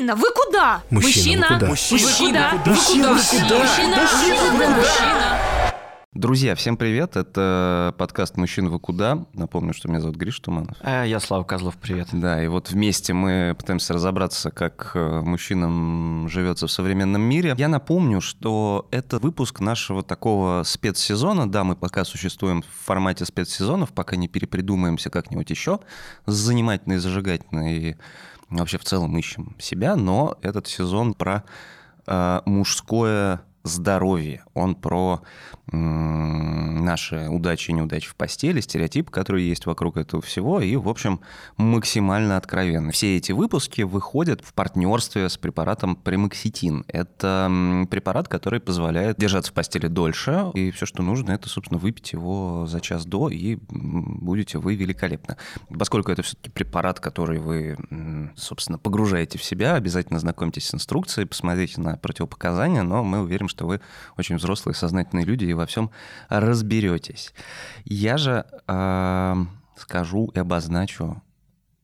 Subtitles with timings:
[0.00, 0.82] Мужчина, вы куда?
[0.88, 1.58] Мужчина?
[1.68, 2.70] Мужчина, вы куда?
[2.72, 3.58] Мужчина, вы куда?
[3.58, 4.68] Мужчина, Мужчина, вы куда?
[4.70, 5.38] мужчина.
[6.14, 7.16] Друзья, всем привет.
[7.16, 9.26] Это подкаст «Мужчин, вы куда?».
[9.34, 10.74] Напомню, что меня зовут Гриш Туманов.
[10.80, 12.08] А я Слава Козлов, привет.
[12.12, 17.54] Да, и вот вместе мы пытаемся разобраться, как э, мужчинам живется в современном мире.
[17.58, 21.50] Я напомню, что это выпуск нашего такого спецсезона.
[21.50, 25.80] Да, мы пока существуем в формате спецсезонов, пока не перепридумаемся как-нибудь еще
[26.24, 27.96] занимательно и зажигательно, и
[28.58, 31.44] вообще в целом ищем себя, но этот сезон про
[32.06, 35.22] э, мужское здоровье, он про
[35.72, 41.20] наши удачи и неудачи в постели, стереотипы, которые есть вокруг этого всего, и, в общем,
[41.56, 42.90] максимально откровенно.
[42.90, 46.84] Все эти выпуски выходят в партнерстве с препаратом премоксетин.
[46.88, 52.12] Это препарат, который позволяет держаться в постели дольше, и все, что нужно, это, собственно, выпить
[52.12, 55.36] его за час до, и будете вы великолепны.
[55.78, 57.76] Поскольку это все-таки препарат, который вы,
[58.36, 63.66] собственно, погружаете в себя, обязательно знакомьтесь с инструкцией, посмотрите на противопоказания, но мы уверены, что
[63.66, 63.80] вы
[64.16, 65.90] очень взрослые, сознательные люди и во всем
[66.28, 67.34] разберетесь.
[67.84, 69.44] Я же э,
[69.76, 71.22] скажу и обозначу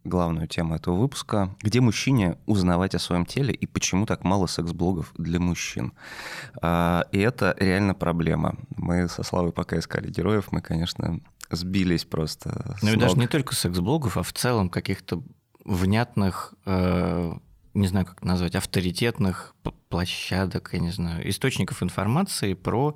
[0.06, 1.54] главную тему этого выпуска.
[1.60, 5.92] Где мужчине узнавать о своем теле и почему так мало секс-блогов для мужчин?
[6.62, 8.56] А, И это реально проблема.
[8.76, 11.20] Мы со Славой пока искали героев, мы, конечно,
[11.50, 15.22] сбились просто Ну и даже не только секс-блогов, а в целом каких-то
[15.64, 17.32] внятных, э,
[17.76, 19.54] не знаю, как назвать, авторитетных
[19.88, 22.94] площадок, я не знаю, источников информации про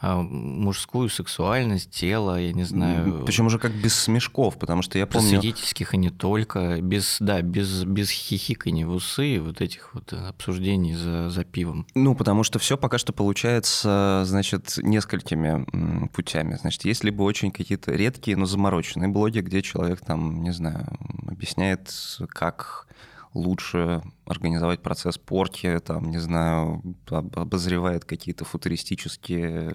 [0.00, 5.06] э, мужскую сексуальность, тело, я не знаю, Причем уже как без смешков, потому что я
[5.06, 5.30] помню...
[5.30, 10.12] просветительских и не только, без, да, без, без хихиканий в усы и вот этих вот
[10.12, 11.86] обсуждений за, за пивом.
[11.94, 16.56] Ну, потому что все пока что получается, значит, несколькими путями.
[16.60, 20.86] Значит, есть либо очень какие-то редкие, но замороченные блоги, где человек там, не знаю,
[21.28, 21.92] объясняет,
[22.28, 22.86] как
[23.34, 29.70] лучше организовать процесс порки, там, не знаю, об- обозревает какие-то футуристические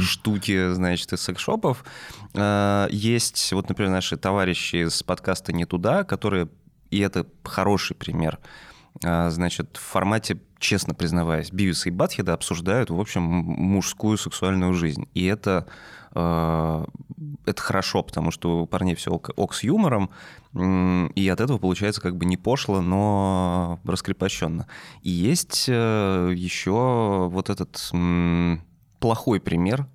[0.00, 1.84] штуки, значит, из секс-шопов.
[2.34, 6.48] Э, Есть, вот, например, наши товарищи из подкаста «Не туда», которые,
[6.90, 8.38] и это хороший пример,
[9.04, 15.08] э, значит, в формате, честно признаваясь, Бивиса и Батхеда обсуждают, в общем, мужскую сексуальную жизнь.
[15.14, 15.66] И это,
[16.18, 20.10] это хорошо, потому что у парней все ок, с юмором,
[20.54, 24.66] и от этого получается как бы не пошло, но раскрепощенно.
[25.02, 27.90] И есть э, еще вот этот
[28.98, 29.86] плохой пример,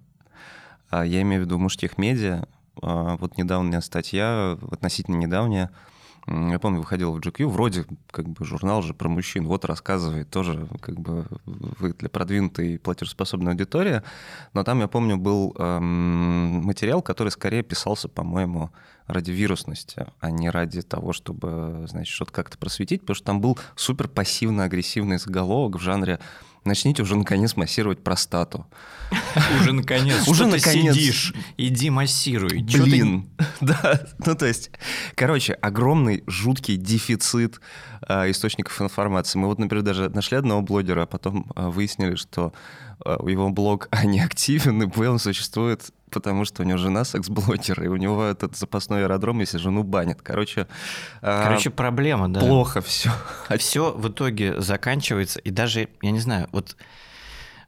[0.94, 2.46] а, Я имею в виду мужских медиа.
[2.82, 5.72] А, Вот недавняя статья, относительно недавняя,
[6.28, 10.68] я помню, выходила в GQ, вроде как бы журнал же про мужчин, вот рассказывает тоже
[10.82, 14.02] как бы вы для продвинутой платежеспособной аудитории,
[14.54, 18.72] но там, я помню, был эм, материал, который скорее писался, по-моему,
[19.06, 23.60] ради вирусности, а не ради того, чтобы, значит, что-то как-то просветить, потому что там был
[23.76, 26.20] супер пассивно-агрессивный заголовок в жанре
[26.66, 28.66] «Начните уже, наконец, массировать простату».
[29.60, 30.96] Уже наконец, Уже наконец.
[30.96, 32.64] сидишь, иди массируй.
[32.64, 33.30] Блин,
[33.62, 34.72] да, ну то есть,
[35.16, 37.60] короче, огромный жуткий дефицит
[38.02, 39.38] а, источников информации.
[39.38, 42.54] Мы вот, например, даже нашли одного блогера, а потом а, выяснили, что
[43.06, 47.84] а, его блог а, не активен, и он существует, потому что у него жена секс-блогер,
[47.84, 50.22] и у него этот запасной аэродром, если жену банят.
[50.22, 50.68] Короче,
[51.22, 52.40] а, Короче, проблема, да.
[52.40, 53.10] плохо все.
[53.58, 56.76] Все в итоге заканчивается, и даже, я не знаю, вот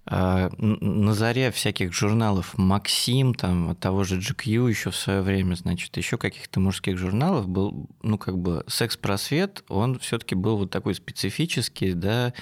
[0.07, 5.55] н- на заре всяких журналов Максим, там, от того же GQ еще в свое время,
[5.55, 10.93] значит, еще каких-то мужских журналов был, ну, как бы, секс-просвет, он все-таки был вот такой
[10.93, 12.33] специфический, да,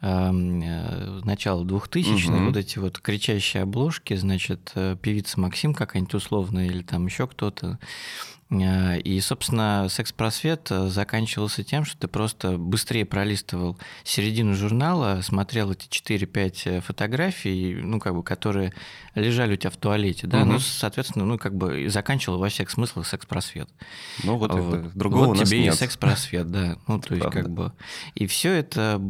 [0.00, 2.46] начала 2000-х, Мгм.
[2.46, 7.78] вот эти вот кричащие обложки, значит, э, певица Максим какая-нибудь условная или там еще кто-то.
[8.48, 15.88] Э, И, собственно, секс-просвет заканчивался тем, что ты просто быстрее пролистывал середину журнала, смотрел эти
[15.88, 18.72] 4-5 э, фотографий, ну, как бы, которые
[19.16, 20.52] лежали у тебя в туалете, да, Мгм.
[20.52, 23.68] ну, соответственно, ну, как бы, заканчивал во всех смыслах секс-просвет.
[24.22, 24.74] Ну вот, Вот.
[24.74, 25.74] это, другого Вот у нас тебе нет.
[25.74, 26.76] и секс-просвет, да.
[26.86, 27.42] Ну, то есть, Правда.
[27.42, 27.72] как бы...
[28.14, 29.00] И все это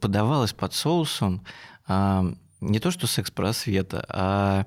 [0.00, 1.44] подавалось под соусом
[1.86, 2.24] а,
[2.60, 4.64] не то что секс-просвета, а,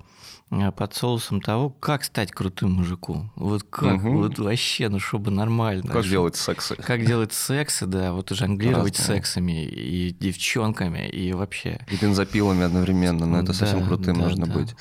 [0.75, 3.29] под соусом того, как стать крутым мужику.
[3.35, 4.17] Вот как, Мгм.
[4.17, 5.83] вот вообще, ну, чтобы нормально.
[5.83, 6.75] Как делать сексы?
[6.75, 9.17] Как делать сексы, да, вот жонглировать Разные.
[9.21, 11.79] сексами и девчонками, и вообще.
[11.89, 14.53] И бензопилами одновременно, но это совсем Да, крутым да, нужно да.
[14.53, 14.75] быть.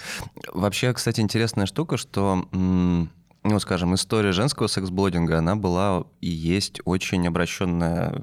[0.53, 3.11] Вообще, кстати, интересная штука, что, м,
[3.49, 8.23] ну, скажем, история женского секс-блогинга, она была и есть очень обращенная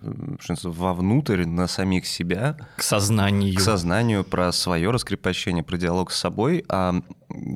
[0.64, 3.56] вовнутрь, на самих себя, К сознанию.
[3.56, 6.96] к сознанию про свое раскрепощение, про диалог с собой, а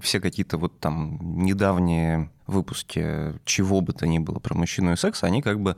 [0.01, 5.23] все какие-то вот там недавние выпуски чего бы то ни было про мужчину и секс,
[5.23, 5.75] они как бы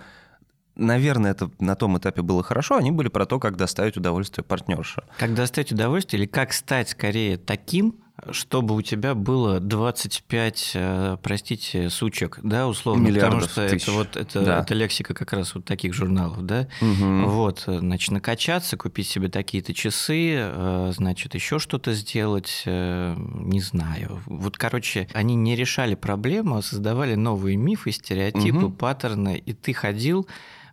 [0.76, 5.04] наверное, это на том этапе было хорошо, они были про то, как доставить удовольствие партнерша.
[5.18, 7.96] Как доставить удовольствие или как стать скорее таким,
[8.30, 13.84] чтобы у тебя было 25, э, простите, сучек, да, условно, Миллиардов потому что тысяч.
[13.84, 14.60] это вот это, Да.
[14.62, 16.68] это лексика как раз вот таких журналов, да.
[16.82, 17.26] Мгм.
[17.28, 24.22] Вот, э, значит, накачаться, купить себе такие-то часы, э, значит, еще что-то сделать, не знаю.
[24.26, 28.72] Вот, короче, они не решали проблему, а создавали новые мифы, стереотипы, Мгм.
[28.74, 30.28] паттерны, и ты ходил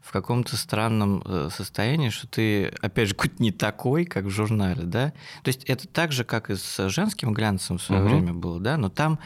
[0.08, 4.84] в каком-то странном э, состоянии, что ты, опять же, какой-то не такой, как в журнале,
[4.84, 5.12] да?
[5.43, 8.10] То есть это так же, как и с женским глянцем в свое Мгм.
[8.10, 8.78] время было, да?
[8.78, 9.19] Но там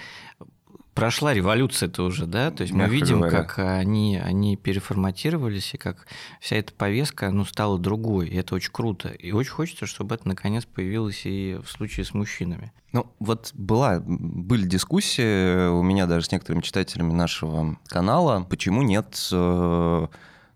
[0.94, 2.50] прошла революция это уже, да?
[2.50, 3.44] То есть мы Мягко видим, говоря.
[3.44, 6.08] как они, они переформатировались, и как
[6.40, 9.08] вся эта повестка, ну, стала другой, и это очень круто.
[9.11, 12.73] И очень хочется, чтобы это, наконец, появилось и в случае с мужчинами.
[12.90, 19.17] Ну, вот была, были дискуссии у меня даже с некоторыми читателями нашего канала, почему нет,
[19.32, 20.06] э,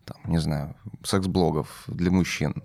[0.07, 0.75] там, не знаю,
[1.05, 2.63] секс-блогов для мужчин.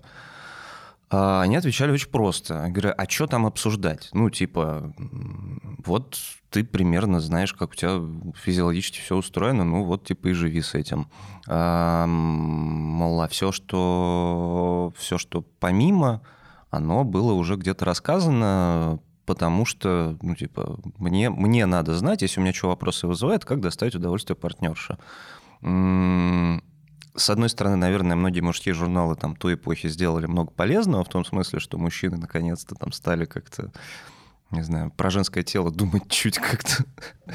[1.13, 2.53] А Они отвечали очень просто.
[2.65, 4.09] Я говорю, а что там обсуждать?
[4.13, 6.17] Ну, типа, м, вот
[6.49, 7.99] ты примерно знаешь, как у тебя
[8.35, 11.07] физиологически все устроено, ну вот, типа, и живи с этим.
[11.47, 16.21] А, м, Мол, а все, что, все, что помимо,
[16.69, 22.43] оно было уже где-то рассказано, потому что, ну, типа, мне, мне надо знать, если у
[22.43, 24.97] меня что вопросы вызывает, как доставить удовольствие партнерша.
[25.61, 26.63] М,
[27.15, 31.25] С одной стороны, наверное, многие мужские журналы там той эпохи сделали много полезного, в том
[31.25, 33.71] смысле, что мужчины наконец-то там стали как-то,
[34.49, 36.85] не знаю, про женское тело думать чуть как-то.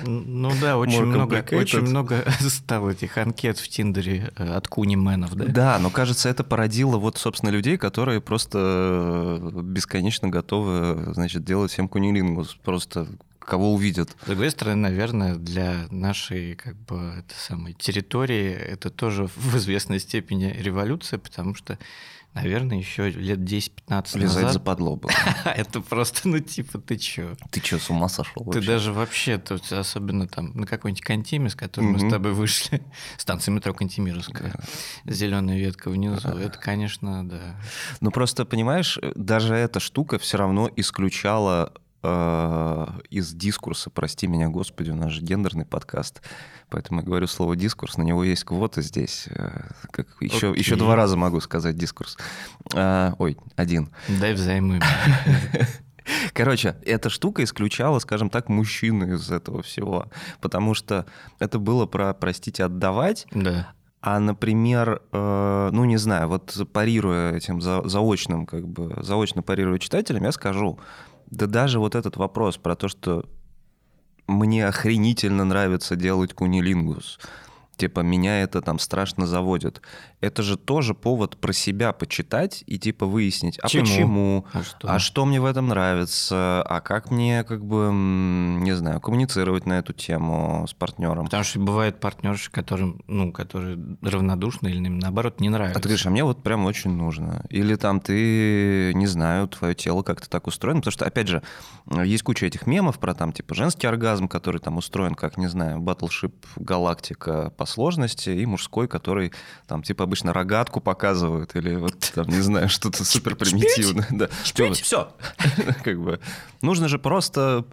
[0.04, 5.44] Ну да, очень много, очень много стало этих анкет в Тиндере э, от куни-менов, да?
[5.44, 8.58] Да, но кажется, это породило вот, собственно, людей, которые просто
[9.42, 12.56] э, бесконечно готовы, значит, делать всем кунилингус.
[12.64, 13.08] Просто
[13.46, 14.14] кого увидят.
[14.22, 20.00] С другой стороны, наверное, для нашей как бы это самой территории это тоже в известной
[20.00, 21.78] степени революция, потому что,
[22.34, 25.12] наверное, еще лет 10-15 Лизать назад западло было.
[25.44, 27.36] это просто, ну типа, ты чё?
[27.50, 28.42] Ты что, с ума сошел?
[28.44, 28.66] Ты вообще?
[28.66, 32.82] даже вообще, тут особенно там на какой-нибудь контиме, с которым мы с тобой вышли,
[33.16, 34.54] станция метро Кантемировская,
[35.04, 37.60] зеленая ветка внизу, это, конечно, да.
[38.00, 41.72] Ну просто, понимаешь, даже эта штука все равно исключала
[42.06, 46.22] э, из дискурса, прости меня, господи, у нас же гендерный подкаст,
[46.70, 50.60] поэтому я говорю слово дискурс, на него есть квота здесь, э, как еще, Окей.
[50.60, 52.16] еще два раза могу сказать дискурс.
[52.74, 53.90] А, ой, один.
[54.08, 54.80] Дай взаймы.
[56.32, 60.06] Короче, эта штука исключала, скажем так, мужчин из этого всего,
[60.40, 61.04] потому что
[61.40, 63.72] это было про, простите, отдавать, Да.
[64.02, 69.80] а, например, э, ну не знаю, вот парируя этим за- заочным, как бы заочно парируя
[69.80, 70.78] читателям, я скажу,
[71.26, 73.24] да даже вот этот вопрос про то, что
[74.26, 77.18] мне охренительно нравится делать кунилингус,
[77.76, 79.82] типа меня это там страшно заводит,
[80.20, 83.84] это же тоже повод про себя почитать и типа выяснить, а Почему?
[83.84, 84.92] почему, А что?
[84.92, 89.74] а что мне в этом нравится, а как мне как бы, не знаю, коммуницировать на
[89.78, 91.24] эту тему с партнером.
[91.26, 95.78] Потому что бывают партнерши, которым, ну, которые равнодушны или наоборот не нравятся.
[95.78, 97.44] А ты говоришь, а мне вот прям очень нужно.
[97.50, 100.80] Или там ты, не знаю, твое тело как-то так устроено.
[100.80, 101.42] Потому что, опять же,
[102.04, 105.80] есть куча этих мемов про там, типа, женский оргазм, который там устроен, как, не знаю,
[105.80, 109.32] Battleship Галактика по сложности, и мужской, который
[109.66, 114.06] там, типа, обычно рогатку показывают, или вот там, не знаю, что-то супер примитивное.
[114.10, 114.28] Да.
[114.74, 115.12] Все.
[115.84, 116.20] Как бы.
[116.62, 117.64] Нужно же просто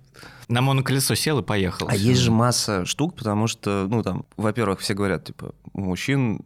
[0.47, 1.87] На моноколесо сел и поехал.
[1.89, 6.41] а есть же масса штук, потому что, ну, там, во-первых, все говорят, типа, у мужчин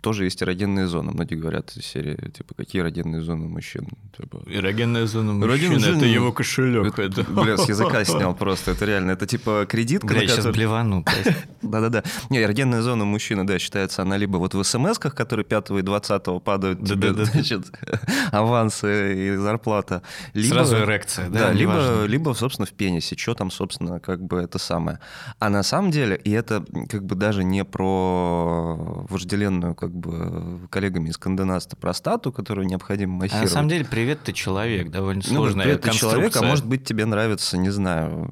[0.00, 1.12] тоже есть эрогенные зоны.
[1.12, 3.88] Многие говорят из серии, типа, какие эрогенные зоны у мужчин?
[4.16, 6.98] Типа, Эрогенная зона Эрогенная мужчины, это его кошелек.
[6.98, 10.54] это, бля, с языка снял просто, это реально, это типа кредитка, Бля, я сейчас которую-
[10.54, 11.04] блевану.
[11.62, 12.02] Да-да-да.
[12.30, 16.42] Не, эрогенная зона мужчины, да, считается, она либо вот в смс-ках, которые 5 и 20
[16.42, 17.66] падают тебе, значит,
[18.32, 20.02] авансы и зарплата.
[20.34, 24.38] Либо, Сразу эрекция, да, Да, либо, либо, собственно, в пенисе, что там, собственно, как бы
[24.38, 24.98] это самое.
[25.38, 28.76] А на самом деле, и это как бы даже не про
[29.08, 33.44] вожделенную, как бы, коллегами из Канденаста простату, которую необходимо А массировать.
[33.44, 36.84] на самом деле, привет, ты человек, довольно Ну, сложная привет, ты человек, а может быть,
[36.84, 38.28] тебе нравится, не знаю,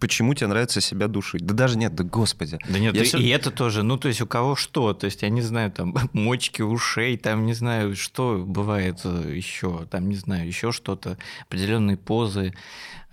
[0.00, 1.44] почему тебе нравится себя душить.
[1.46, 2.58] Да даже нет, да господи.
[2.68, 5.06] Да нет, Я и, всё- и это тоже, ну, то есть у кого что, то
[5.06, 10.16] есть я не знаю, там, мочки ушей, там, не знаю, что бывает еще, там, не
[10.16, 11.18] знаю, еще что-то,
[11.48, 12.54] определенные позы,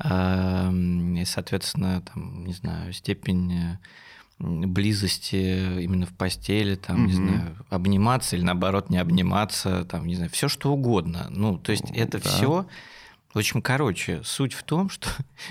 [0.01, 3.77] и, соответственно, там, не знаю, степень э,
[4.39, 7.25] близости именно в постели, там, не Мгм.
[7.25, 11.27] знаю, обниматься или наоборот не обниматься, там, не знаю, все что угодно.
[11.29, 12.29] Ну, то есть это Да.
[12.29, 12.67] все
[13.33, 15.09] В общем, короче, суть в том, что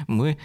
[0.09, 0.39] мы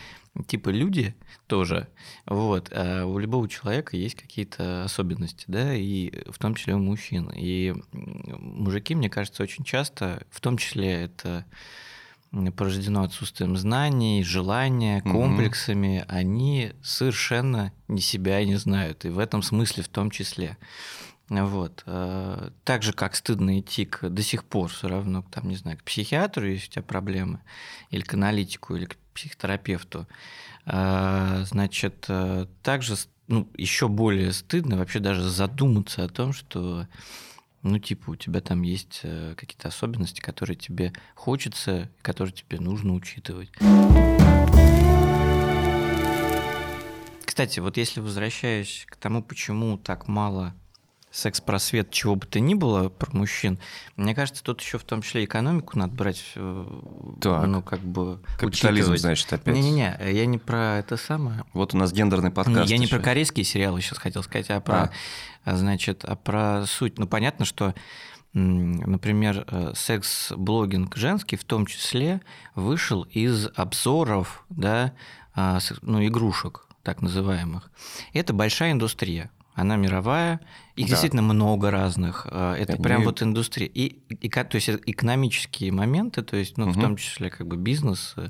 [0.48, 1.16] типа люди
[1.48, 1.88] тоже,
[2.26, 7.32] вот, а у любого человека есть какие-то особенности, да, и в том числе у мужчин.
[7.36, 11.46] И мужики, мне кажется, очень часто, в том числе это
[12.56, 16.06] порождено отсутствием знаний, желания, комплексами, угу.
[16.10, 20.58] они совершенно не себя не знают, и в этом смысле в том числе.
[21.30, 21.84] Вот.
[21.86, 25.78] Э, так же, как стыдно идти к, до сих пор все равно, там, не знаю,
[25.78, 27.40] к психиатру, если у тебя проблемы,
[27.90, 30.08] или к аналитику, или к психотерапевту.
[30.66, 32.96] Э, значит, э, также
[33.28, 36.88] ну, еще более стыдно вообще даже задуматься о том, что
[37.64, 43.50] ну, типа, у тебя там есть какие-то особенности, которые тебе хочется, которые тебе нужно учитывать.
[47.26, 50.54] Кстати, вот если возвращаясь к тому, почему так мало
[51.14, 53.60] секс-просвет чего бы то ни было про мужчин,
[53.96, 56.66] мне кажется, тут еще в том числе экономику надо брать, э,
[57.22, 57.46] так.
[57.46, 59.02] ну, как бы Капитализм, учитывать.
[59.02, 59.54] значит, опять.
[59.54, 61.44] Не-не-не, я не про это самое.
[61.54, 62.70] Вот у нас гендерный подкаст.
[62.70, 64.92] Я не про корейские сериалы сейчас хотел сказать, а про,
[65.46, 65.56] а.
[65.56, 66.98] значит, а про суть.
[66.98, 67.76] Ну, понятно, что
[68.34, 72.22] например, э, секс-блогинг женский в том числе
[72.56, 74.94] вышел из обзоров, да,
[75.36, 77.70] а, ну, игрушек так называемых.
[78.14, 80.40] Это большая индустрия она мировая,
[80.76, 80.92] их да.
[80.92, 82.28] действительно много разных.
[82.30, 82.84] Э, это Они...
[82.84, 83.68] прям вот индустрия.
[83.68, 86.74] И, и, то есть экономические моменты, то есть, ну, угу.
[86.74, 88.30] в том числе как бы бизнес, э,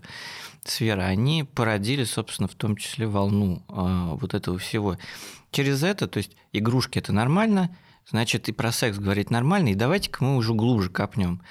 [0.65, 4.97] сфера, они породили, собственно, в том числе волну э, вот этого всего.
[5.51, 7.75] Через это, то есть игрушки это нормально,
[8.09, 11.41] значит, и про секс говорить нормально, и давайте-ка мы уже глубже копнем.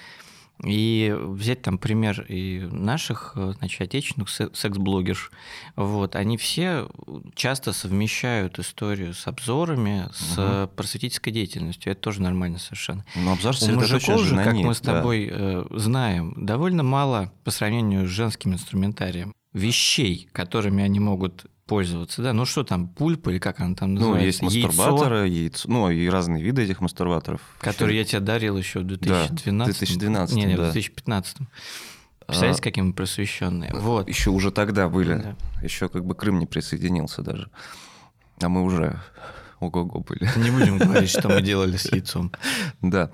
[0.64, 5.32] И взять там пример и наших, значит, отечественных секс-блогерш,
[5.74, 6.88] вот, они все
[7.34, 10.76] часто совмещают историю с обзорами, с угу.
[10.76, 11.92] просветительской деятельностью.
[11.92, 13.04] Это тоже нормально совершенно.
[13.16, 15.64] Но обзор У мужиков же, как мы с тобой да.
[15.70, 22.32] знаем, довольно мало по сравнению с женским инструментарием вещей, которыми они могут пользоваться, да?
[22.34, 24.44] Ну что там, пульпа или как она там называется?
[24.44, 27.40] Ну, есть мастурбаторы, яйцо, ну и разные виды этих мастурбаторов.
[27.60, 29.46] Которые я тебе дарил еще в 2012.
[29.46, 30.68] Да, 2012, не, не, да.
[30.68, 31.36] в 2015.
[32.26, 33.70] Представляете, а, какие мы просвещенные.
[33.72, 34.06] Вот.
[34.06, 35.14] Еще уже тогда были.
[35.14, 35.36] Да.
[35.62, 37.48] Еще как бы Крым не присоединился даже.
[38.40, 39.00] А мы уже
[39.62, 40.28] ого-го были.
[40.36, 42.32] Не будем говорить, что мы делали с яйцом.
[42.80, 43.10] Да.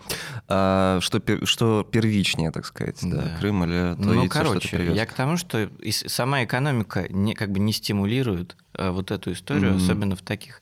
[0.47, 3.23] А, что, что первичнее, так сказать, да.
[3.23, 3.37] да.
[3.39, 7.61] Крым или то Ну, яйцо, короче, я к тому, что сама экономика не, как бы
[7.61, 9.85] не стимулирует а, вот эту историю, mm-hmm.
[9.85, 10.61] особенно в таких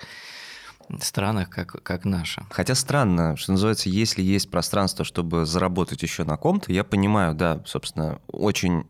[1.01, 2.47] странах, как, как наша.
[2.51, 7.63] Хотя странно, что называется, если есть пространство, чтобы заработать еще на ком-то, я понимаю, да,
[7.67, 8.85] собственно, очень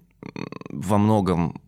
[0.68, 1.60] во многом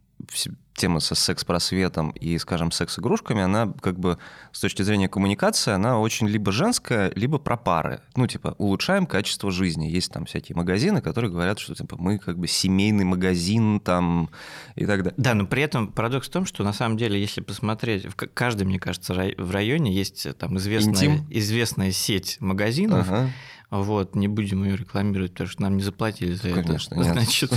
[0.79, 4.19] тема со секс-просветом и, скажем, секс-игрушками, она как бы
[4.53, 8.01] с точки зрения коммуникации, она очень либо женская, либо про пары.
[8.17, 9.87] Ну, типа, улучшаем качество жизни.
[9.87, 14.31] Есть там всякие магазины, которые говорят, что типа мы как бы семейный магазин там
[14.77, 15.15] и так далее.
[15.17, 18.69] Да, но при этом парадокс в том, что на самом деле, если посмотреть, в каждом,
[18.69, 23.31] мне кажется, в районе есть там известная, известная сеть магазинов, ага
[23.71, 27.05] вот, не будем ее рекламировать, потому что нам не заплатили за Конечно, это.
[27.05, 27.13] Нет.
[27.13, 27.53] Значит,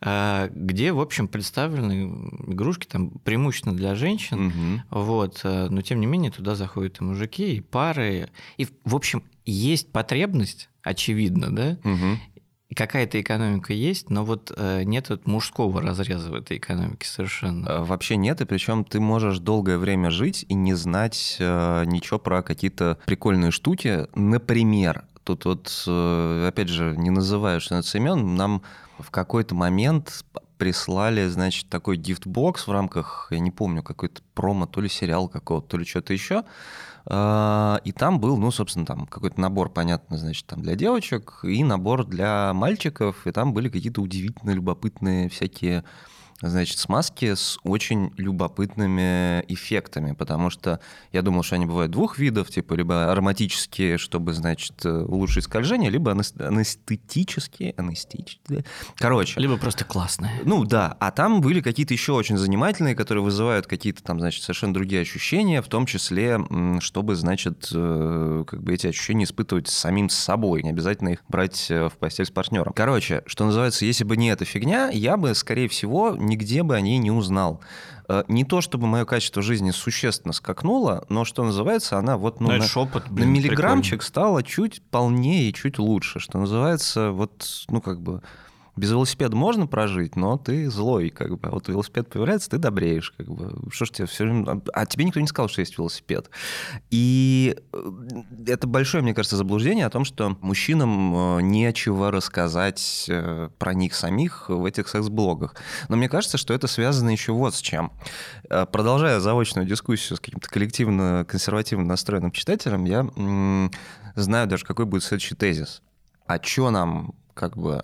[0.00, 5.02] а, где, в общем, представлены игрушки там преимущественно для женщин, угу.
[5.02, 8.28] вот, а, но тем не менее туда заходят и мужики, и пары,
[8.58, 12.18] и, в общем, есть потребность, очевидно, да, угу
[12.74, 17.84] какая-то экономика есть, но вот э, нет вот мужского разреза в этой экономике совершенно.
[17.84, 22.42] Вообще нет, и причем ты можешь долгое время жить и не знать э, ничего про
[22.42, 24.06] какие-то прикольные штуки.
[24.14, 28.62] Например, Тут вот, э, опять же, не называя что это имен, нам
[28.98, 30.24] в какой-то момент
[30.58, 35.68] прислали, значит, такой гифтбокс в рамках, я не помню, какой-то промо, то ли сериал какого-то,
[35.68, 36.44] то ли что-то еще.
[37.06, 41.64] А, и там был, ну, собственно, там какой-то набор, понятно, значит, там для девочек и
[41.64, 45.84] набор для мальчиков, и там были какие-то удивительно любопытные всякие
[46.40, 50.80] значит, смазки с очень любопытными эффектами, потому что
[51.12, 56.12] я думал, что они бывают двух видов, типа либо ароматические, чтобы, значит, улучшить скольжение, либо
[56.12, 58.64] анестетические, анестетические,
[58.96, 59.40] короче.
[59.40, 60.40] Либо просто классные.
[60.44, 64.74] Ну да, а там были какие-то еще очень занимательные, которые вызывают какие-то там, значит, совершенно
[64.74, 66.40] другие ощущения, в том числе,
[66.80, 71.88] чтобы, значит, э, как бы эти ощущения испытывать самим собой, не обязательно их брать э,
[71.88, 72.72] в постель с партнером.
[72.74, 76.80] Короче, что называется, если бы не эта фигня, я бы, скорее всего, нигде бы о
[76.80, 77.60] ней не узнал.
[78.08, 82.48] Э, не то, чтобы мое качество жизни существенно скакнуло, но, что называется, она вот ну,
[82.48, 84.08] на, шепот, блин, на миллиграммчик прикольно.
[84.08, 86.20] стала чуть полнее чуть лучше.
[86.20, 88.22] Что называется, вот, ну, как бы
[88.76, 91.48] без велосипеда можно прожить, но ты злой, как бы.
[91.48, 93.70] А вот велосипед появляется, ты добреешь, как бы.
[93.70, 94.60] Что ж тебе все время...
[94.72, 96.28] А тебе никто не сказал, что есть велосипед.
[96.90, 97.90] И э,
[98.46, 103.94] это большое, мне кажется, заблуждение о том, что мужчинам э, нечего рассказать э, про них
[103.94, 105.54] самих в этих секс-блогах.
[105.88, 107.92] Но мне кажется, что это связано еще вот с чем.
[108.48, 113.04] Продолжая заочную дискуссию с каким-то коллективно-консервативно настроенным читателем, я
[114.16, 115.82] знаю даже, какой будет следующий тезис.
[116.26, 117.82] А что нам как бы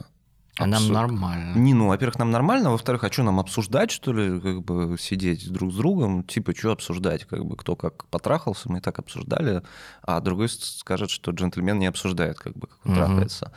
[0.56, 1.56] а нам нормально.
[1.56, 4.96] Не, ну, во-первых, нам нормально, а во-вторых, а что нам обсуждать, что ли, как бы
[4.98, 6.24] сидеть друг с другом?
[6.24, 9.62] Типа, что обсуждать, как бы кто как потрахался, мы и так обсуждали,
[10.02, 12.98] а другой скажет, что джентльмен не обсуждает, как бы, как он угу.
[12.98, 13.52] трахается.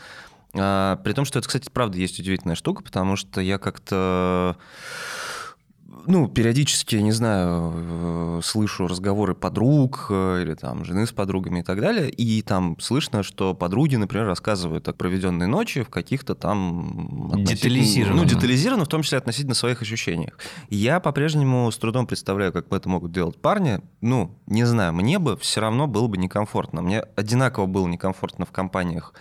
[0.56, 4.56] А, при том, что это, кстати, правда есть удивительная штука, потому что я как-то
[6.06, 11.64] ну, периодически, не знаю, э, слышу разговоры подруг э, или там жены с подругами и
[11.64, 17.32] так далее, и там слышно, что подруги, например, рассказывают о проведенной ночи в каких-то там...
[17.38, 18.24] Детализированно.
[18.24, 20.38] Ну, детализированно, в том числе относительно своих ощущениях.
[20.70, 23.80] Я по-прежнему с трудом представляю, как это могут делать парни.
[24.02, 26.82] Ну, не знаю, мне бы все равно было бы некомфортно.
[26.82, 29.14] Мне одинаково было некомфортно в компаниях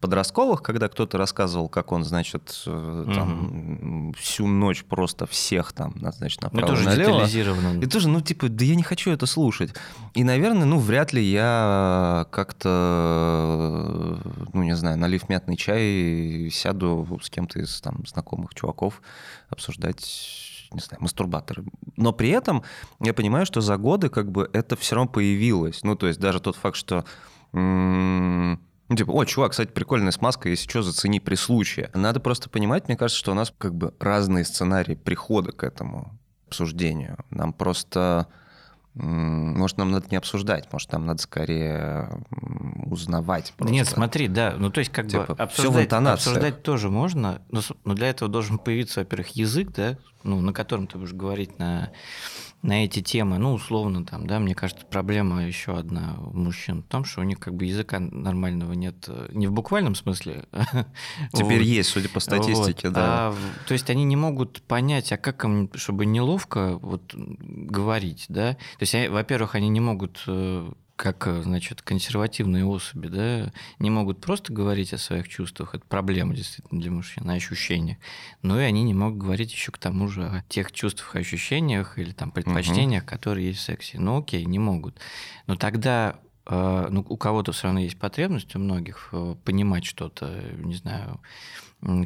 [0.00, 4.14] подростковых, когда кто-то рассказывал, как он, значит, э, там, угу.
[4.18, 7.12] всю ночь просто всех там, значит, направо ну, тоже налево.
[7.12, 7.82] детализированно.
[7.82, 9.74] И тоже, ну, типа, да я не хочу это слушать.
[10.14, 14.20] И, наверное, ну, вряд ли я как-то,
[14.52, 19.00] ну, не знаю, налив мятный чай, сяду с кем-то из там знакомых чуваков
[19.48, 21.64] обсуждать не знаю, мастурбаторы.
[21.96, 22.62] Но при этом
[23.00, 25.82] я понимаю, что за годы как бы это все равно появилось.
[25.84, 27.04] Ну, то есть даже тот факт, что
[28.88, 31.90] ну, типа, о, чувак, кстати, прикольная смазка, если что, зацени при случае.
[31.94, 36.18] Надо просто понимать, мне кажется, что у нас как бы разные сценарии прихода к этому
[36.46, 37.18] обсуждению.
[37.30, 38.26] Нам просто...
[38.94, 42.24] Может, нам надо не обсуждать, может, нам надо скорее
[42.86, 43.52] узнавать.
[43.54, 43.74] Просто.
[43.74, 47.92] Нет, смотри, да, ну то есть как типа, бы обсуждать, обсуждать тоже можно, но, но
[47.92, 51.90] для этого должен появиться, во-первых, язык, да, ну, на котором ты будешь говорить на
[52.62, 56.86] на эти темы, ну, условно там, да, мне кажется, проблема еще одна у мужчин в
[56.86, 60.46] том, что у них как бы языка нормального нет, э, не в буквальном смысле.
[61.32, 61.66] Теперь вот.
[61.66, 62.94] есть, судя по статистике, вот.
[62.94, 63.28] да.
[63.28, 63.34] А,
[63.68, 68.54] то есть они не могут понять, а как им, чтобы неловко вот говорить, да.
[68.54, 74.20] То есть, во-первых, они не могут э, как, э, значит, консервативные особи, да, не могут
[74.20, 77.98] просто говорить о своих чувствах, это проблема действительно для мужчин, о ощущениях,
[78.42, 82.12] но и они не могут говорить еще к тому же о тех чувствах, ощущениях или
[82.12, 83.10] там предпочтениях, угу.
[83.10, 84.00] которые есть в сексе.
[84.00, 84.98] Ну окей, не могут.
[85.46, 90.42] Но тогда э, ну, у кого-то все равно есть потребность, у многих, э, понимать что-то,
[90.58, 91.20] не знаю,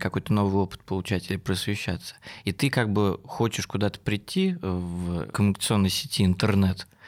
[0.01, 2.17] какой-то новый опыт получать или просвещаться.
[2.45, 6.89] И ты как бы хочешь куда-то прийти в коммуникационной сети интернет–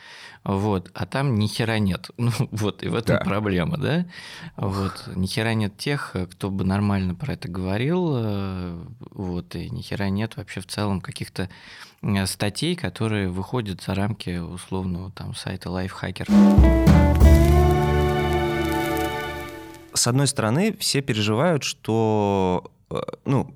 [0.45, 2.11] вот, а там ни хера нет.
[2.23, 3.25] Ну, вот, и в этом да.
[3.25, 4.07] проблема, да?
[4.57, 9.83] Вот, ни хера нет тех, кто бы нормально про это говорил, э, вот, и ни
[9.83, 11.49] хера нет вообще в целом каких-то
[12.03, 16.27] э, статей, которые выходят за рамки условного там сайта Lifehacker.
[19.95, 23.55] С одной стороны, все переживают, что, э, ну,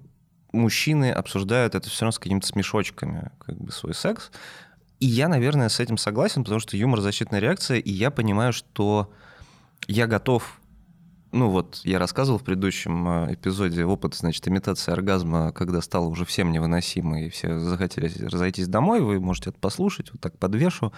[0.53, 4.31] мужчины обсуждают это все равно с какими-то смешочками, как бы свой секс.
[5.01, 9.13] И я, наверное, с этим согласен, потому что юмор– защитная реакция, и я понимаю, что
[9.89, 10.61] я готов
[11.37, 16.25] ну вот, я рассказывал в предыдущем э, эпизоде опыт, значит, имитации оргазма, когда стало уже
[16.25, 20.93] всем невыносимо, и все захотели разойтись домой, вы можете это послушать, вот так подвешу.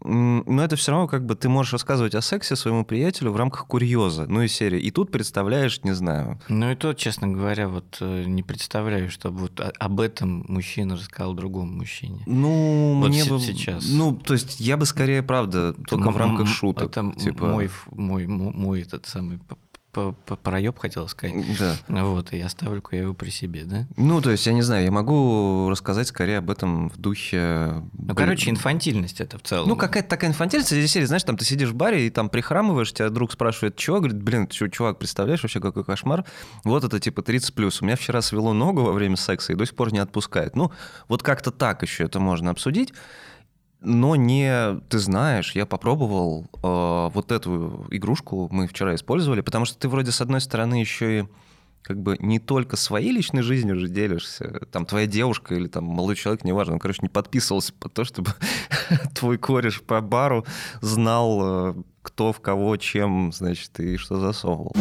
[0.00, 3.66] Но это все равно как бы ты можешь рассказывать о сексе своему приятелю в рамках
[3.66, 4.80] курьеза, ну и серии.
[4.80, 6.40] И тут представляешь, не знаю.
[6.48, 11.34] Ну и то, честно говоря, вот э, не представляю, чтобы вот об этом мужчина рассказал
[11.34, 12.22] другому мужчине.
[12.26, 13.40] Ну, вот мне бы...
[13.40, 13.88] сейчас.
[13.88, 16.90] Ну, то есть я бы скорее, правда, только в рамках шуток.
[16.90, 17.46] Это типа...
[17.46, 19.38] мой, мой, мой этот самый
[20.42, 21.36] проеб хотел сказать.
[21.58, 21.76] Да.
[21.88, 23.86] Вот, и оставлю-ка я его при себе, да?
[23.96, 27.82] Ну, то есть, я не знаю, я могу рассказать скорее об этом в духе...
[27.92, 29.68] Ну, короче, инфантильность это в целом.
[29.68, 30.70] Ну, какая-то такая инфантильность.
[30.70, 33.98] Здесь серии, знаешь, там ты сидишь в баре и там прихрамываешь, тебя друг спрашивает, чего?
[33.98, 36.24] Говорит, блин, ты чувак, представляешь вообще, какой кошмар?
[36.64, 37.82] Вот это типа 30 плюс.
[37.82, 40.56] У меня вчера свело ногу во время секса и до сих пор не отпускает.
[40.56, 40.72] Ну,
[41.08, 42.92] вот как-то так еще это можно обсудить
[43.80, 49.78] но не, ты знаешь, я попробовал э, вот эту игрушку, мы вчера использовали, потому что
[49.78, 51.24] ты вроде с одной стороны еще и
[51.82, 56.16] как бы не только своей личной жизнью же делишься, там твоя девушка или там молодой
[56.16, 58.32] человек, неважно, он, короче, не подписывался по то, чтобы
[59.14, 60.44] твой кореш по бару
[60.80, 64.72] знал, э, кто в кого, чем, значит, и что засовывал.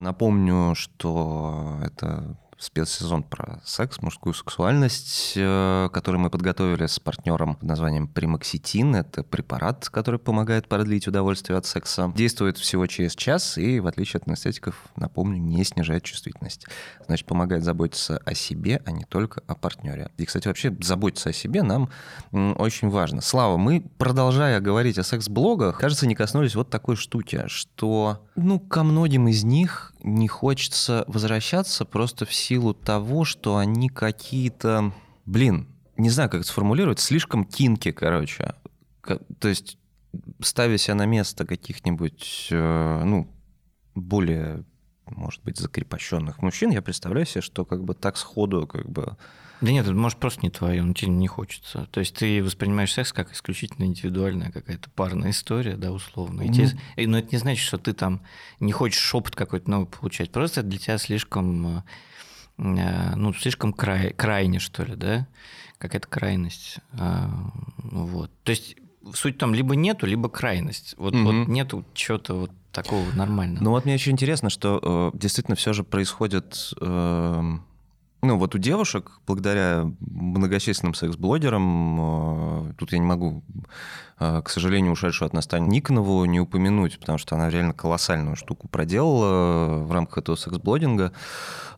[0.00, 7.68] Напомню, что это спецсезон про секс, мужскую сексуальность, э, который мы подготовили с партнером под
[7.68, 8.96] названием Примокситин.
[8.96, 12.12] Это препарат, который помогает продлить удовольствие от секса.
[12.14, 16.66] Действует всего через час и, в отличие от анестетиков, напомню, не снижает чувствительность.
[17.06, 20.10] Значит, помогает заботиться о себе, а не только о партнере.
[20.16, 21.90] И, кстати, вообще заботиться о себе нам
[22.32, 23.20] очень важно.
[23.20, 28.82] Слава, мы, продолжая говорить о секс-блогах, кажется, не коснулись вот такой штуки, что, ну, ко
[28.82, 34.92] многим из них не хочется возвращаться просто в силу того, что они какие-то,
[35.24, 38.54] блин, не знаю, как это сформулировать, слишком кинки, короче.
[39.02, 39.78] То есть
[40.40, 43.28] ставя себя на место каких-нибудь, э, ну,
[43.94, 44.64] более,
[45.06, 49.16] может быть, закрепощенных мужчин, я представляю себе, что как бы так сходу как бы
[49.64, 51.88] да нет, это может просто не твое, но тебе не хочется.
[51.90, 56.42] То есть ты воспринимаешь секс как исключительно индивидуальная какая-то парная история, да, условно.
[56.42, 56.68] И тебе,
[57.06, 58.20] но это не значит, что ты там
[58.60, 60.30] не хочешь опыт какой-то новый получать.
[60.30, 61.82] Просто это для тебя слишком,
[62.58, 65.26] э, ну, слишком край, крайне, что ли, да?
[65.78, 66.80] Какая-то крайность.
[66.92, 67.30] А,
[67.78, 68.30] вот.
[68.42, 68.76] То есть
[69.14, 70.94] суть в том, либо нету, либо крайность.
[70.98, 73.64] Вот, mm вот нету чего-то вот такого нормального.
[73.64, 76.74] Ну вот мне очень интересно, что э, действительно все же происходит...
[76.82, 77.58] Э,
[78.24, 83.42] ну, вот у девушек, благодаря многочисленным секс-блогерам, э, тут я не могу,
[84.18, 88.36] э, к сожалению, ушедшую от нас Таню Никонову не упомянуть, потому что она реально колоссальную
[88.36, 91.12] штуку проделала в рамках этого секс-блогинга.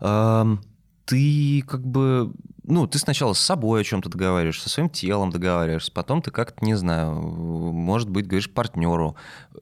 [0.00, 0.60] Эм,
[1.04, 2.32] ты как бы
[2.66, 6.64] ну, ты сначала с собой о чем-то договариваешься, со своим телом договариваешься, потом ты как-то,
[6.64, 9.16] не знаю, может быть, говоришь партнеру.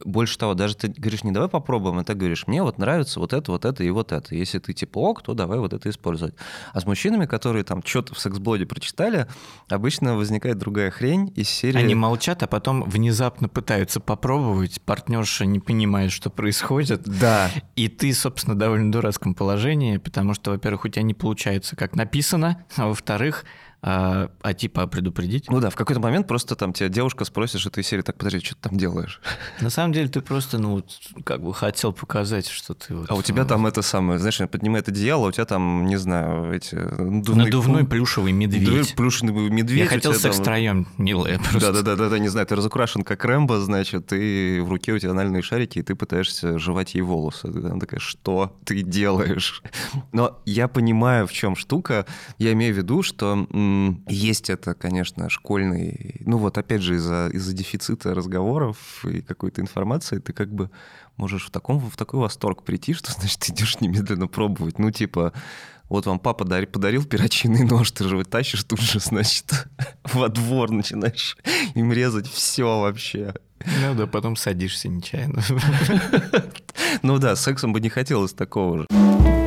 [0.04, 3.32] Больше того, даже ты говоришь, не давай попробуем, а ты говоришь, мне вот нравится вот
[3.32, 4.34] это, вот это и вот это.
[4.34, 6.34] Если ты типа ок, то давай вот это использовать.
[6.72, 9.26] А с мужчинами, которые там что-то в секс-блоде прочитали,
[9.68, 11.78] обычно возникает другая хрень из серии...
[11.78, 17.02] Они молчат, а потом внезапно пытаются попробовать, партнерша не понимает, что происходит.
[17.04, 17.50] Да.
[17.76, 22.64] И ты, собственно, довольно дурацком положении, потому что, во-первых, у тебя не получается, как написано,
[22.76, 23.44] а во-вторых,
[23.86, 25.50] а, а типа предупредить?
[25.50, 28.16] Ну да, в какой-то момент просто там тебя девушка спросит, что ты из серии, так,
[28.16, 29.20] подожди, что ты там делаешь?
[29.60, 30.82] На самом деле ты просто, ну,
[31.22, 33.10] как бы хотел показать, что ты вот...
[33.10, 36.54] А у тебя ну, там это самое, знаешь, поднимает одеяло, у тебя там, не знаю,
[36.54, 36.76] эти...
[36.76, 38.94] Надувный, Надувной плюшевый медведь.
[38.96, 39.80] Плюшевый медведь.
[39.80, 41.82] Я хотел секс-троем, милая просто.
[41.82, 45.80] Да-да-да, не знаю, ты разукрашен как Рэмбо, значит, и в руке у тебя анальные шарики,
[45.80, 47.48] и ты пытаешься жевать ей волосы.
[47.48, 49.62] Она такая, что ты делаешь?
[50.12, 52.06] Но я понимаю, в чем штука.
[52.38, 53.46] Я имею в виду, что
[54.08, 56.20] есть это, конечно, школьный...
[56.20, 60.70] Ну вот опять же из-за из дефицита разговоров и какой-то информации ты как бы
[61.16, 64.78] можешь в, таком, в такой восторг прийти, что, значит, идешь немедленно пробовать.
[64.78, 65.32] Ну типа,
[65.88, 69.68] вот вам папа дари, подарил перочинный нож, ты же тащишь тут же, значит,
[70.12, 71.36] во двор начинаешь
[71.74, 73.34] им резать все вообще.
[73.82, 75.42] Ну да, потом садишься нечаянно.
[77.02, 79.43] Ну да, сексом бы не хотелось такого же.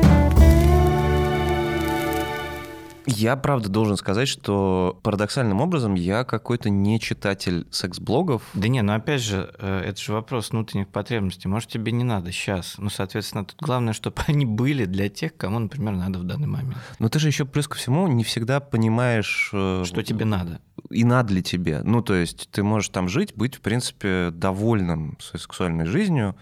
[3.10, 8.42] Я, правда, должен сказать, что парадоксальным образом я какой-то не читатель секс-блогов.
[8.52, 11.48] Да не, ну опять же, э, это же вопрос внутренних потребностей.
[11.48, 12.74] Может, тебе не надо сейчас.
[12.76, 16.76] Ну, соответственно, тут главное, чтобы они были для тех, кому, например, надо в данный момент.
[16.98, 19.50] Но ты же еще плюс ко всему не всегда понимаешь...
[19.54, 20.60] Э, что тебе надо.
[20.90, 21.80] И надо ли тебе.
[21.82, 26.36] Ну, то есть ты можешь там жить, быть, в принципе, довольным своей сексуальной жизнью,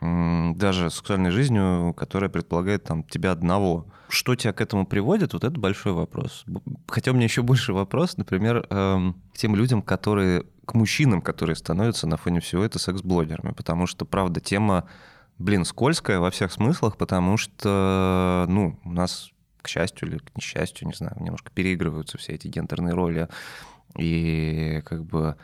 [0.00, 3.86] даже сексуальной жизнью, которая предполагает там тебя одного.
[4.08, 6.44] Что тебя к этому приводит, вот это большой вопрос.
[6.86, 11.56] Хотя у меня еще больше вопрос, например, эм, к тем людям, которые, к мужчинам, которые
[11.56, 14.88] становятся на фоне всего это секс-блогерами, потому что, правда, тема,
[15.36, 20.88] блин, скользкая во всех смыслах, потому что, ну, у нас, к счастью или к несчастью,
[20.88, 23.28] не знаю, немножко переигрываются все эти гендерные роли,
[23.96, 25.36] и как бы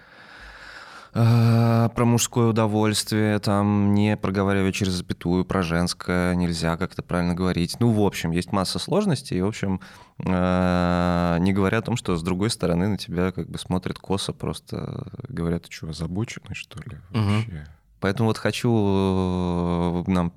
[1.16, 7.76] Э, про мужское удовольствие, там не проговаривая через запятую, про женское нельзя как-то правильно говорить.
[7.78, 9.80] Ну, в общем, есть масса сложностей, и, в общем,
[10.18, 14.32] э, не говоря о том, что с другой стороны на тебя как бы смотрят косо,
[14.32, 17.48] просто говорят, ты что, озабоченный, что ли, вообще?
[17.48, 17.58] Угу.
[18.00, 20.32] Поэтому вот хочу э, нам,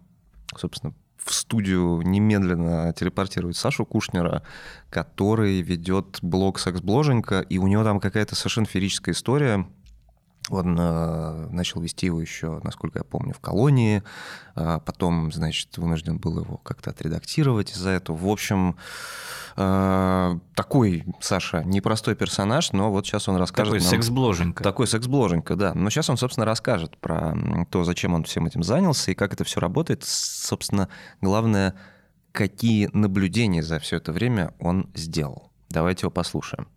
[0.56, 4.44] собственно, в студию немедленно телепортировать Сашу Кушнера,
[4.92, 9.68] который ведет блог «Секс-бложенька», и у него там какая-то совершенно ферическая история,
[10.50, 14.04] он э, начал вести его еще, насколько я помню, в колонии.
[14.56, 18.16] Э, потом, значит, вынужден был его как-то отредактировать из-за этого.
[18.16, 18.78] В общем,
[19.56, 24.64] э, такой, Саша, непростой персонаж, но вот сейчас он расскажет Такой секс-бложенька.
[24.64, 25.74] Такой секс-бложенька, да.
[25.74, 27.36] Но сейчас он, собственно, расскажет про
[27.70, 30.04] то, зачем он всем этим занялся и как это все работает.
[30.04, 30.90] Собственно,
[31.22, 31.76] главное,
[32.32, 35.52] какие наблюдения за все это время он сделал.
[35.70, 36.68] Давайте его послушаем.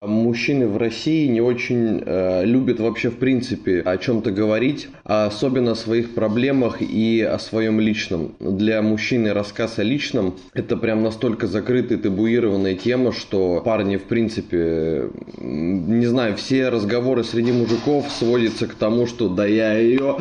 [0.00, 5.72] Мужчины в России не очень э, любят вообще в принципе о чем-то говорить, а особенно
[5.72, 8.36] о своих проблемах и о своем личном.
[8.38, 15.10] Для мужчины рассказ о личном– это прям настолько закрытая, табуированная тема, что парни в принципе,
[15.36, 20.16] не знаю, все разговоры среди мужиков сводятся к тому, что да я ее,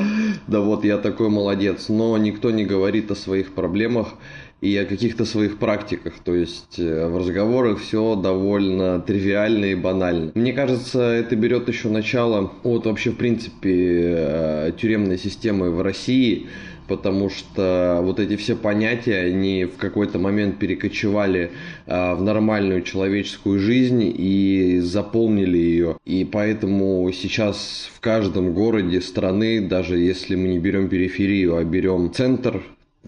[0.47, 4.15] да вот я такой молодец, но никто не говорит о своих проблемах
[4.61, 6.13] и о каких-то своих практиках.
[6.23, 10.31] То есть э, в разговорах все довольно тривиально и банально.
[10.33, 16.47] Мне кажется, это берет еще начало от вообще, в принципе, э, тюремной системы в России,
[16.87, 21.51] потому что вот эти все понятия, они в какой-то момент перекочевали
[21.85, 25.97] э, в нормальную человеческую жизнь и заполнили ее.
[26.05, 32.11] И поэтому сейчас в каждом городе страны, даже если мы не берем периферию, а берем
[32.11, 32.63] центр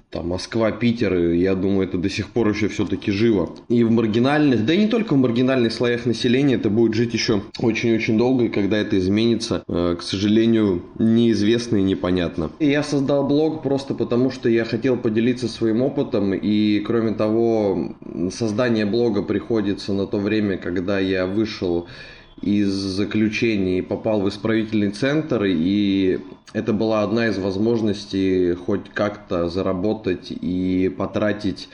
[0.09, 3.55] там Москва, Питер, я думаю, это до сих пор еще все-таки живо.
[3.67, 7.43] И в маргинальных, да и не только в маргинальных слоях населения, это будет жить еще
[7.59, 12.51] очень-очень долго, и когда это изменится, э, к сожалению, неизвестно и непонятно.
[12.59, 17.95] И я создал блог просто потому, что я хотел поделиться своим опытом, и кроме того,
[18.31, 21.87] создание блога приходится на то время, когда я вышел
[22.41, 26.19] из заключений попал в исправительный центр, и
[26.53, 31.69] это была одна из возможностей хоть как-то заработать и потратить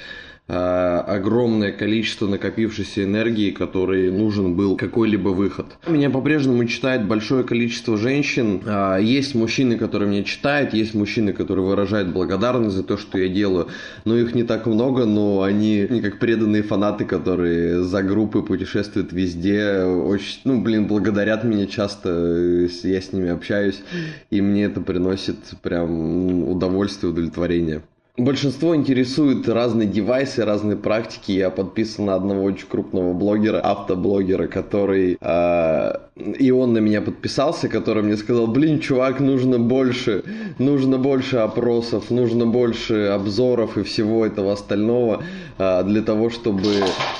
[0.47, 5.65] огромное количество накопившейся энергии, которой нужен был какой-либо выход.
[5.87, 8.61] Меня по-прежнему читает большое количество женщин.
[8.65, 13.27] Э, есть мужчины, которые меня читают, есть мужчины, которые выражают благодарность за то, что я
[13.27, 13.69] делаю.
[14.05, 19.13] Но их не так много, но они не как преданные фанаты, которые за группы путешествуют
[19.13, 19.83] везде.
[19.83, 23.81] Очень, ну, блин, благодарят меня часто, я с ними общаюсь,
[24.29, 27.81] и мне это приносит прям удовольствие, удовлетворение.
[28.17, 31.33] Большинство интересует разные девайсы, разные практики.
[31.33, 35.17] Я подписан на одного очень крупного блогера, автоблогера, который...
[35.19, 40.23] Э, и он на меня подписался, который мне сказал, блин, чувак, нужно больше,
[40.59, 45.21] нужно больше опросов, нужно больше обзоров и всего этого остального
[45.57, 46.71] э, для того, чтобы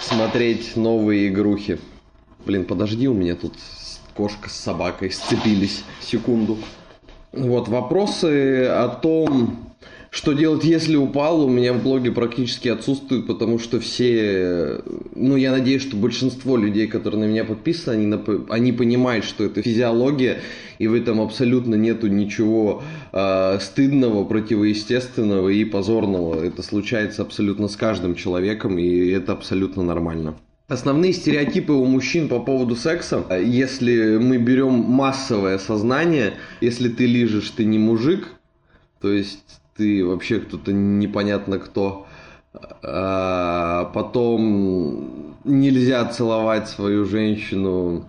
[0.01, 1.77] смотреть новые игрухи.
[2.45, 3.51] Блин, подожди, у меня тут
[4.15, 5.83] кошка с собакой сцепились.
[5.99, 6.57] Секунду.
[7.33, 9.74] Вот, вопросы о том,
[10.15, 14.79] что делать, если упал, у меня в блоге практически отсутствует, потому что все,
[15.13, 19.61] ну, я надеюсь, что большинство людей, которые на меня подписаны, они, они понимают, что это
[19.61, 20.39] физиология,
[20.79, 26.41] и в этом абсолютно нету ничего э, стыдного, противоестественного и позорного.
[26.41, 30.35] Это случается абсолютно с каждым человеком, и это абсолютно нормально.
[30.69, 37.49] Основные стереотипы у мужчин по поводу секса, если мы берем массовое сознание, если ты лижешь,
[37.49, 38.29] ты не мужик,
[39.01, 42.07] то есть ты вообще кто-то непонятно кто.
[42.81, 48.05] А потом нельзя целовать свою женщину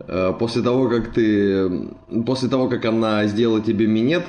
[0.00, 1.88] э, после того, как ты,
[2.26, 4.24] после того, как она сделала тебе минет,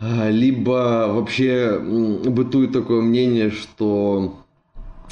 [0.00, 4.41] а, либо вообще бытует такое мнение, что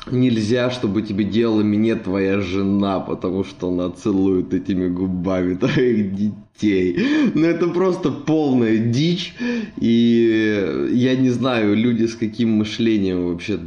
[0.06, 6.98] нельзя, чтобы тебе делала минет твоя жена, потому что она целует этими губами твоих детей.
[7.34, 9.34] Ну это просто полная дичь,
[9.78, 13.58] и я не знаю, люди с каким мышлением вообще...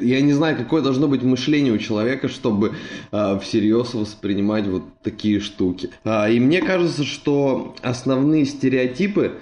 [0.00, 2.74] Я не знаю, какое должно быть мышление у человека, чтобы
[3.10, 5.90] а, всерьез воспринимать вот такие штуки.
[6.04, 9.32] А, и мне кажется, что основные стереотипы,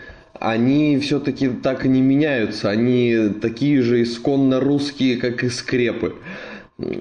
[0.42, 2.68] они все-таки так и не меняются.
[2.68, 6.16] Они такие же исконно русские, как и скрепы.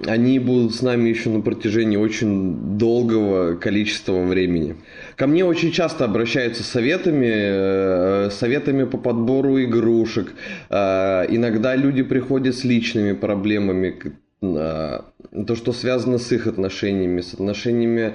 [0.05, 4.75] Они будут с нами еще на протяжении очень долгого количества времени.
[5.15, 10.33] Ко мне очень часто обращаются советами, э, советами по подбору игрушек.
[10.69, 13.95] Э, иногда люди приходят с личными проблемами,
[14.41, 14.99] э,
[15.47, 18.13] то, что связано с их отношениями, с отношениями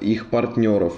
[0.00, 0.94] их партнеров.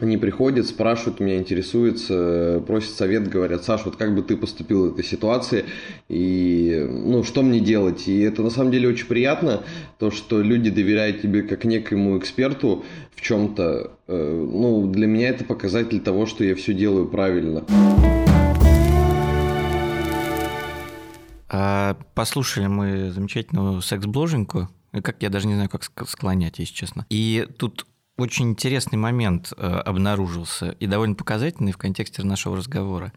[0.00, 4.92] Они приходят, спрашивают меня, интересуются, просят совет, говорят, Саш, вот как бы ты поступил в
[4.92, 5.66] этой ситуации,
[6.08, 8.08] и ну, что мне делать?
[8.08, 9.62] И это на самом деле очень приятно,
[10.00, 13.92] то, что люди доверяют тебе как некоему эксперту в чем-то.
[14.08, 17.64] Э, ну, для меня это показатель того, что я все делаю правильно.
[21.48, 27.06] А, послушали мы замечательную секс-бложеньку, как я даже не знаю, как склонять, если честно.
[27.10, 33.12] И тут очень интересный момент э, обнаружился и довольно показательный в контексте нашего разговора.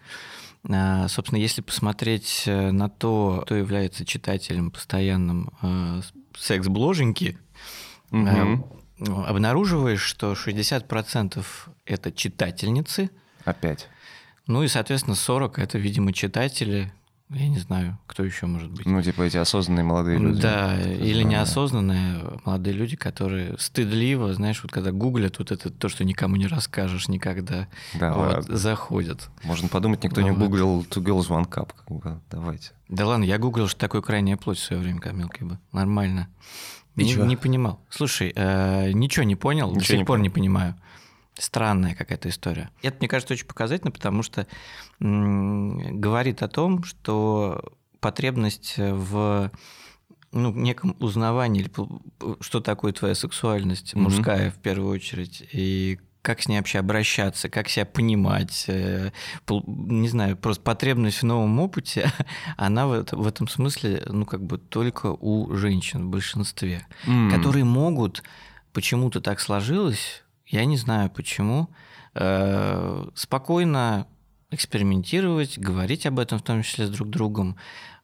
[0.69, 6.01] А, собственно, если посмотреть э, на то, кто является читателем постоянным э,
[6.37, 7.37] секс-бложеньки,
[8.11, 8.81] угу.
[8.99, 11.45] обнаруживаешь, что 60%
[11.85, 13.11] это читательницы.
[13.45, 13.87] Опять.
[14.47, 16.91] Ну и, соответственно, 40 это, видимо, читатели,
[17.29, 18.85] Я не знаю, кто еще может быть.
[18.85, 20.41] Ну, типа эти осознанные молодые люди.
[20.41, 26.05] Да, или неосознанные молодые люди, которые стыдливо, знаешь, вот когда гуглят вот это то, что
[26.05, 27.67] никому не расскажешь никогда,
[27.99, 28.55] Да, вот, ладно.
[28.57, 29.29] заходят.
[29.43, 30.39] Можно подумать, никто не Вот.
[30.39, 31.71] гуглил Two Girls One Cup.
[32.31, 32.71] Давайте.
[32.87, 35.59] Да ладно, я гуглил, что такое крайняя плоть в свое время, как мелкий бы.
[35.73, 36.29] Нормально.
[36.95, 37.79] И не, не понимал.
[37.89, 40.23] Слушай, э, ничего не понял, до Ничего сих не пор понял.
[40.23, 40.75] не понимаю.
[41.37, 42.69] Странная какая-то история.
[42.81, 44.47] Это, мне кажется, очень показательно, потому что
[44.99, 49.51] говорит о том, что потребность в
[50.31, 51.69] ну, неком узнавании,
[52.41, 54.03] что такое твоя сексуальность, Мгм.
[54.03, 59.11] мужская в первую очередь, и как с ней вообще обращаться, как себя понимать, э,
[59.65, 62.11] не знаю, просто потребность в новом опыте,
[62.57, 67.31] она в, это- в этом смысле, ну, как бы только у женщин в большинстве, М.
[67.31, 68.23] которые могут,
[68.73, 71.69] почему-то так сложилось, я не знаю почему,
[72.15, 74.07] э, спокойно
[74.49, 77.57] экспериментировать, говорить об этом, в том числе с друг другом,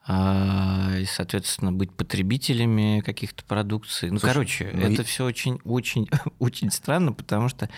[0.05, 4.09] а, и, соответственно, быть потребителями каких-то продукций.
[4.11, 7.69] Ну, Слушай, короче, ну это и- все очень, очень, очень странно, потому что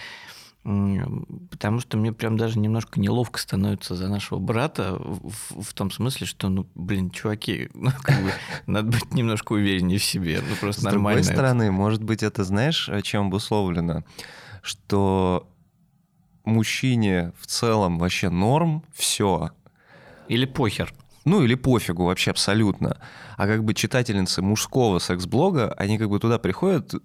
[1.52, 6.26] потому что мне прям даже немножко неловко становится за нашего брата в, в- том смысле,
[6.26, 8.32] что, ну, блин, чуваки, ну, как бы,
[8.66, 11.22] надо быть немножко увереннее в себе, ну, просто С нормально.
[11.22, 11.34] другой это.
[11.34, 14.04] стороны, может быть, это знаешь, чем обусловлено?
[14.66, 15.48] Что
[16.44, 19.52] мужчине в целом вообще норм все.
[20.28, 20.92] Или похер.
[21.24, 22.98] Ну или пофигу вообще абсолютно.
[23.38, 26.96] А как бы читательницы мужского секс-блога, они как бы туда приходят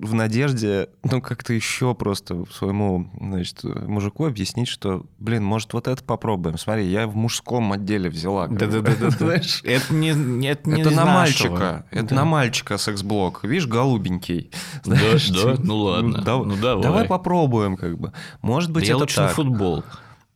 [0.00, 6.02] в надежде, ну, как-то еще просто своему, значит, мужику объяснить, что, блин, может, вот это
[6.02, 6.56] попробуем.
[6.58, 8.48] Смотри, я в мужском отделе взяла.
[8.48, 9.10] Да-да-да.
[9.10, 9.60] Знаешь?
[9.64, 10.10] Это не,
[10.48, 11.84] это Это на мальчика.
[11.90, 12.14] Это Да.
[12.16, 13.44] на мальчика секс-блог.
[13.44, 14.50] Видишь, голубенький.
[14.84, 16.22] Да, Знаешь, да, типа, ну ладно.
[16.22, 16.82] дав- Ну давай.
[16.82, 18.12] Давай попробуем, как бы.
[18.42, 19.36] Может быть, я это лучше на так.
[19.36, 19.84] футбол.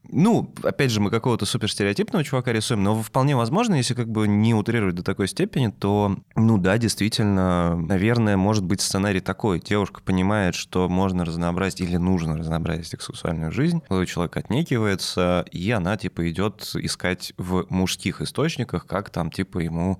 [0.09, 4.53] Ну, опять же, мы какого-то суперстереотипного чувака рисуем, но вполне возможно, если как бы не
[4.53, 9.59] утрировать до такой степени, то, ну да, действительно, наверное, может быть сценарий такой.
[9.59, 13.81] Девушка понимает, что можно разнообразить или нужно разнообразить их сексуальную жизнь.
[13.89, 19.99] Молодой человек отнекивается, и она, типа, идет искать в мужских источниках, как там, типа, ему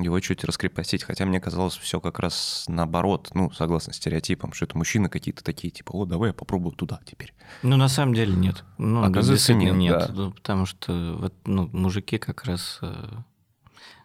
[0.00, 1.04] его чуть раскрепостить.
[1.04, 5.70] Хотя мне казалось все как раз наоборот, ну, согласно стереотипам, что это мужчины какие-то такие,
[5.70, 7.32] типа, о, давай я попробую туда теперь.
[7.62, 8.64] Ну, на самом деле нет.
[8.78, 9.98] Ну, Оказывается, нет, нет.
[9.98, 10.12] да.
[10.12, 13.08] Ну, потому что вот, ну, мужики как раз э,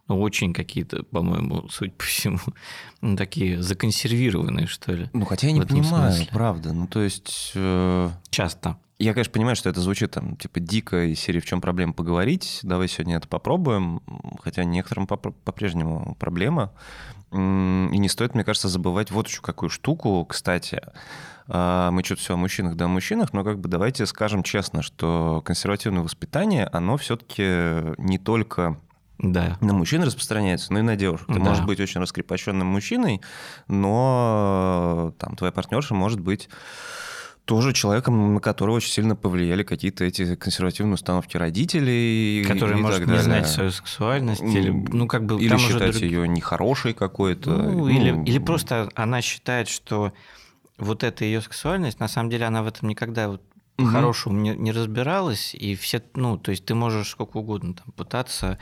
[0.08, 2.40] ну, очень какие-то, по-моему, суть по всему,
[3.02, 5.10] ну, такие законсервированные, что ли.
[5.14, 6.32] Ну, хотя я не понимаю, смысле.
[6.32, 6.74] правда.
[6.74, 7.52] Ну, то есть...
[7.56, 8.78] э, Часто.
[8.98, 12.60] Я, конечно, понимаю, что это звучит там, типа, дико из серии «В чем проблема поговорить?».
[12.64, 14.02] Давай сегодня это попробуем.
[14.42, 16.72] Хотя некоторым по- по-прежнему проблема.
[17.34, 20.82] И не стоит, мне кажется, забывать вот еще какую штуку, кстати.
[21.48, 24.82] А, Мы что-то все о мужчинах да о мужчинах, но как бы давайте скажем честно,
[24.82, 27.44] что консервативное воспитание, оно все-таки
[28.02, 28.80] не только
[29.18, 29.58] Да.
[29.60, 31.28] на мужчин распространяется, но и на девушек.
[31.28, 31.40] Ты Да.
[31.42, 33.22] можешь быть очень раскрепощенным мужчиной,
[33.68, 36.48] но там твоя партнерша может быть
[37.46, 42.44] тоже человеком, на которого очень сильно повлияли какие-то эти консервативные установки родителей.
[42.46, 43.24] Который и может так не далее.
[43.24, 47.52] знать свою сексуальность, или, ну, как бы, Или считать друг- ее нехорошей какой-то.
[47.52, 50.12] Ну, или, ну, или просто она считает, что
[50.78, 53.42] вот эта ее сексуальность, на самом деле она в этом никогда вот
[53.78, 53.88] Мгм.
[53.88, 58.58] по-хорошему не, не разбиралась, и все, ну, то есть ты можешь сколько угодно там пытаться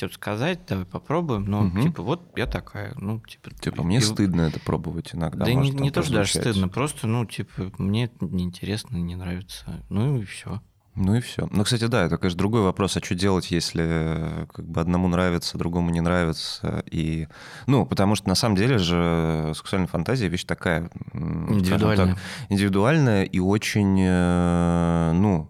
[0.00, 1.82] что-то сказать, давай попробуем, но Мгм.
[1.82, 3.50] типа вот я такая, ну типа.
[3.60, 5.44] Типа, мне и- стыдно это пробовать иногда.
[5.44, 8.96] Да, не, может, там не то, что даже стыдно, просто, ну, типа, мне это неинтересно,
[8.96, 9.84] не нравится.
[9.90, 10.60] Ну и все.
[10.96, 11.48] Ну и все.
[11.52, 15.06] Ну, кстати, да, это, конечно, другой вопрос, а что делать, если э, как бы одному
[15.06, 16.82] нравится, другому не нравится.
[16.90, 17.28] И,
[17.68, 22.06] ну, потому что на самом деле же сексуальная фантазия вещь такая, Индивидуально.
[22.14, 25.48] так, индивидуальная и очень, э, ну,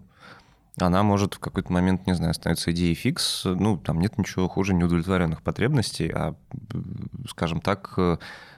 [0.79, 3.43] она может в какой-то момент, не знаю, становиться идеей фикс.
[3.45, 6.35] Ну, там нет ничего хуже неудовлетворенных потребностей, а,
[6.73, 8.17] м, скажем так, э,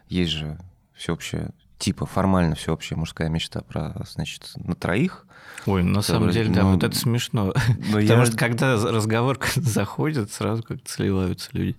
[0.09, 0.59] есть же
[0.93, 5.25] всеобщая, типа формально всеобщая мужская мечта про, значит, на троих.
[5.65, 7.45] Ой, на самом деле, да, ну, вот это смешно.
[7.47, 7.53] Но
[7.99, 11.75] Потому я- что когда разговор заходит, сразу как-то сливаются люди.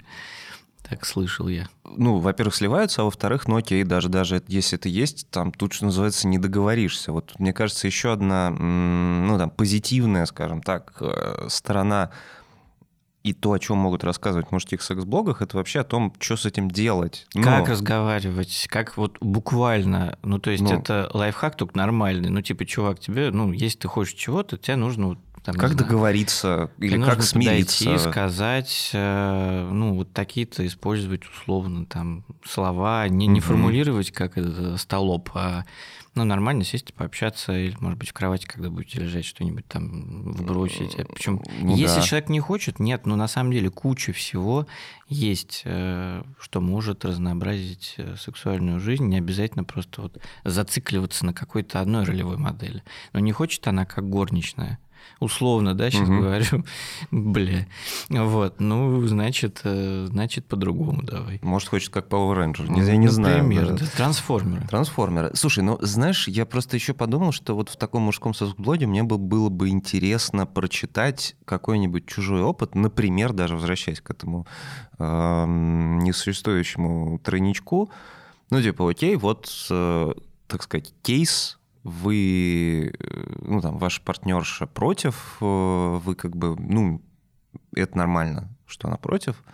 [0.88, 1.68] Так слышал я.
[1.96, 5.86] ну, во-первых, сливаются, а во-вторых, ну окей, даже, даже если это есть, там тут, что
[5.86, 7.10] называется, не договоришься.
[7.12, 12.10] Вот мне кажется, еще одна, ну, там, позитивная, скажем так, э, сторона
[13.22, 16.44] и то, о чем могут рассказывать в мужских секс-блогах, это вообще о том, что с
[16.44, 17.26] этим делать.
[17.32, 20.78] Ну, Как разговаривать, как вот буквально, ну то есть Ну.
[20.78, 25.06] это лайфхак только нормальный, ну типа, чувак, тебе, ну если ты хочешь чего-то, тебе нужно
[25.06, 27.84] вот там, как знаю, договориться или как смириться?
[27.84, 34.78] подойти, сказать, э, ну, вот такие-то использовать условно там слова, не, не формулировать как это
[34.78, 35.64] столоп, а
[36.14, 40.96] ну, нормально сесть, пообщаться, или, может быть, в кровати, когда будете лежать, что-нибудь там вбросить.
[41.12, 42.02] Причем, Ну если да.
[42.02, 44.66] человек не хочет, нет, но на самом деле куча всего
[45.08, 51.80] есть, э, что может разнообразить э, сексуальную жизнь, не обязательно просто вот зацикливаться на какой-то
[51.80, 52.82] одной ролевой модели.
[53.12, 54.78] Но не хочет она как горничная.
[55.20, 56.20] Условно, да, сейчас Мгм.
[56.20, 56.64] говорю,
[57.10, 57.66] бля.
[58.08, 61.38] Вот, ну, значит, э, значит, по-другому давай.
[61.42, 62.70] Может, хочет как Power Ranger.
[62.70, 63.44] Не, я не знаю.
[63.44, 63.86] Например, да.
[63.96, 64.66] трансформеры.
[64.68, 65.30] Трансформеры.
[65.34, 69.18] Слушай, ну знаешь, я просто еще подумал, что вот в таком мужском секс-блоге мне бы
[69.18, 74.46] было бы интересно прочитать какой-нибудь чужой опыт, например, даже возвращаясь к этому
[74.98, 77.90] эм, несуществующему тройничку.
[78.50, 80.12] Ну, типа, окей, вот, э,
[80.46, 87.02] так сказать, кейс, вы, э, ну, там, ваша партнерша против, э, вы как бы, ну,
[87.76, 89.44] это нормально, что она против,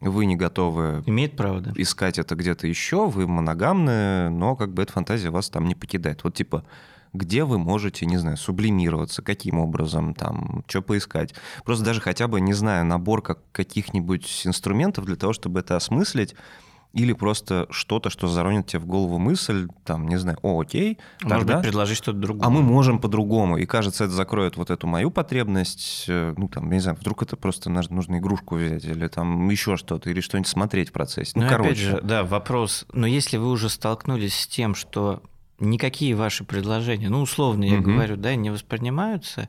[0.00, 1.72] вы не готовы Имеет право, да?
[1.76, 6.22] искать это где-то еще, вы моногамны, но как бы эта фантазия вас там не покидает.
[6.22, 6.64] Вот типа,
[7.12, 11.34] где вы можете, не знаю, сублимироваться, каким образом, там, что поискать.
[11.64, 16.36] Просто даже хотя бы, не знаю, набор как каких-нибудь инструментов для того, чтобы это осмыслить,
[16.98, 21.38] или просто что-то, что заронит тебе в голову мысль, там, не знаю, о, окей, Может
[21.40, 21.54] тогда...
[21.56, 22.46] быть, предложить что-то другое.
[22.46, 23.56] А мы можем по-другому.
[23.56, 26.04] И кажется, это закроет вот эту мою потребность.
[26.08, 30.10] э, Ну, там, не знаю, вдруг это просто нужно игрушку взять, или там еще что-то,
[30.10, 31.32] или что-нибудь смотреть в процессе.
[31.34, 31.70] Ну, Ну, короче.
[31.70, 32.86] опять же, да, вопрос.
[32.92, 35.22] Но если вы уже столкнулись с тем, что
[35.60, 37.82] никакие ваши предложения, ну, условно я Мгм.
[37.94, 39.48] говорю, да, не воспринимаются,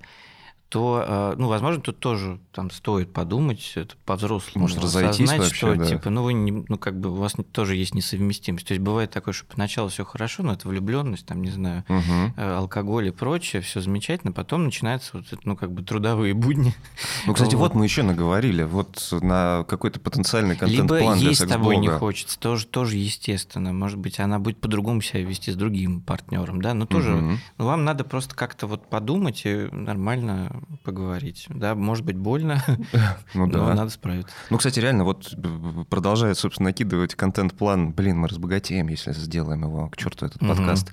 [0.70, 4.64] то, э, ну, возможно, тут тоже там стоит подумать, это по-взрослому.
[4.64, 5.86] Может, разойтись осознать, вообще, что, да.
[5.86, 8.68] типа, ну, вы не, ну, как бы у вас тоже есть несовместимость.
[8.68, 12.32] То есть бывает такое, что поначалу все хорошо, но это влюбленность, там, не знаю, э,
[12.38, 16.76] алкоголь и прочее, все замечательно, потом начинаются вот ну, как бы трудовые будни.
[17.26, 17.70] Ну, кстати, Вот.
[17.70, 21.90] вот мы еще наговорили, вот на какой-то потенциальный Либо контент-план для есть с тобой не
[21.90, 23.74] хочется, тоже, тоже естественно.
[23.74, 27.40] Может быть, она будет по-другому себя вести с другим партнером, да, но тоже Мгм.
[27.58, 31.46] ну, вам надо просто как-то вот подумать и нормально поговорить.
[31.50, 32.64] Да, может быть, больно,
[33.34, 33.74] Ну но да.
[33.74, 34.34] надо справиться.
[34.50, 39.90] Ну, кстати, реально, вот б- продолжая, собственно, накидывать контент-план, блин, мы разбогатеем, если сделаем его,
[39.90, 40.92] к черту этот подкаст.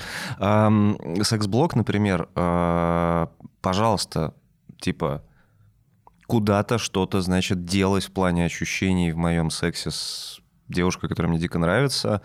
[1.22, 4.34] Секс-блог, например, а, пожалуйста,
[4.80, 5.22] типа,
[6.26, 11.58] куда-то что-то, значит, делать в плане ощущений в моем сексе с девушкой, которая мне дико
[11.58, 12.20] нравится,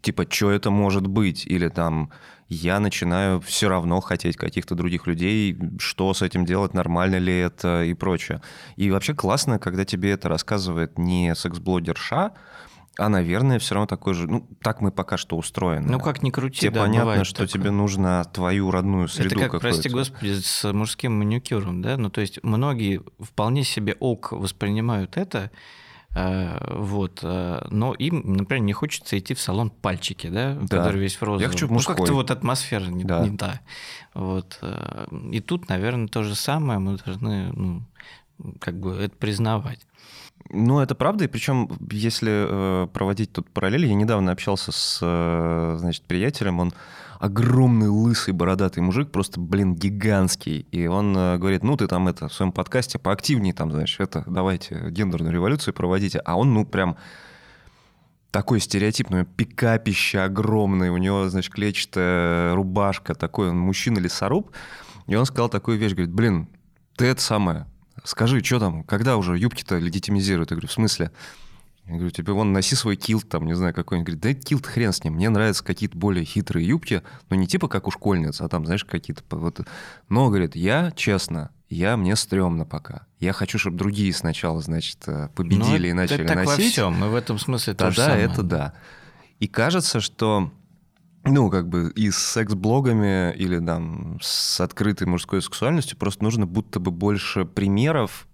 [0.00, 1.46] типа, что это может быть?
[1.46, 2.10] Или там
[2.48, 7.84] я начинаю все равно хотеть каких-то других людей, что с этим делать, нормально ли это
[7.84, 8.40] и прочее.
[8.76, 12.32] И вообще классно, когда тебе это рассказывает не секс-блогерша,
[12.98, 14.26] а, наверное, все равно такой же...
[14.26, 15.90] Ну, так мы пока что устроены.
[15.90, 17.48] Ну, как ни крути, Тебе да, понятно, что такое.
[17.48, 21.98] тебе нужно твою родную среду Это как, прости господи, с мужским маникюром, да?
[21.98, 25.50] Ну, то есть многие вполне себе ок воспринимают это,
[26.70, 30.78] вот, э, но им, например, не хочется идти в салон пальчики, да, Да.
[30.78, 31.52] который весь в розовом.
[31.52, 31.96] хочу в Ну, мужской.
[31.96, 33.26] как-то вот атмосфера не, Да.
[33.26, 33.60] не та.
[34.14, 34.58] Вот.
[34.62, 37.82] э, И тут, наверное, то же самое мы должны, ну,
[38.60, 39.80] как бы это признавать.
[40.50, 45.76] Ну, это правда, и причем, если э, проводить тут параллели, я недавно общался с, э,
[45.78, 46.72] значит, приятелем, он
[47.18, 50.66] огромный, лысый, бородатый мужик, просто, блин, гигантский.
[50.70, 54.24] И он э, говорит, ну, ты там это, в своем подкасте поактивнее там, знаешь, это,
[54.26, 56.20] давайте гендерную революцию проводите.
[56.20, 56.96] А он, ну, прям
[58.30, 64.50] такой стереотипный, у него пикапище огромное, у него, значит, клетчатая рубашка, такой он мужчина-лесоруб.
[65.06, 66.48] И он сказал такую вещь, говорит, блин,
[66.96, 67.66] ты это самое,
[68.06, 70.50] скажи, что там, когда уже юбки-то легитимизируют?
[70.50, 71.10] Я говорю, в смысле?
[71.86, 74.14] Я говорю, тебе вон носи свой килт, там, не знаю, какой-нибудь.
[74.14, 77.68] Говорит, да килт хрен с ним, мне нравятся какие-то более хитрые юбки, но не типа
[77.68, 79.22] как у школьниц, а там, знаешь, какие-то...
[79.36, 79.60] Вот...
[80.08, 83.06] Но, говорит, я, честно, я, мне стрёмно пока.
[83.20, 86.72] Я хочу, чтобы другие сначала, значит, э, победили Ну, и это начали так во носить.
[86.72, 88.26] всем, мы в этом смысле то же Тогда самое.
[88.26, 88.72] это да.
[89.38, 90.50] И кажется, что
[91.26, 96.80] ну, как бы и с секс-блогами или там с открытой мужской сексуальностью просто нужно будто
[96.80, 98.26] бы больше примеров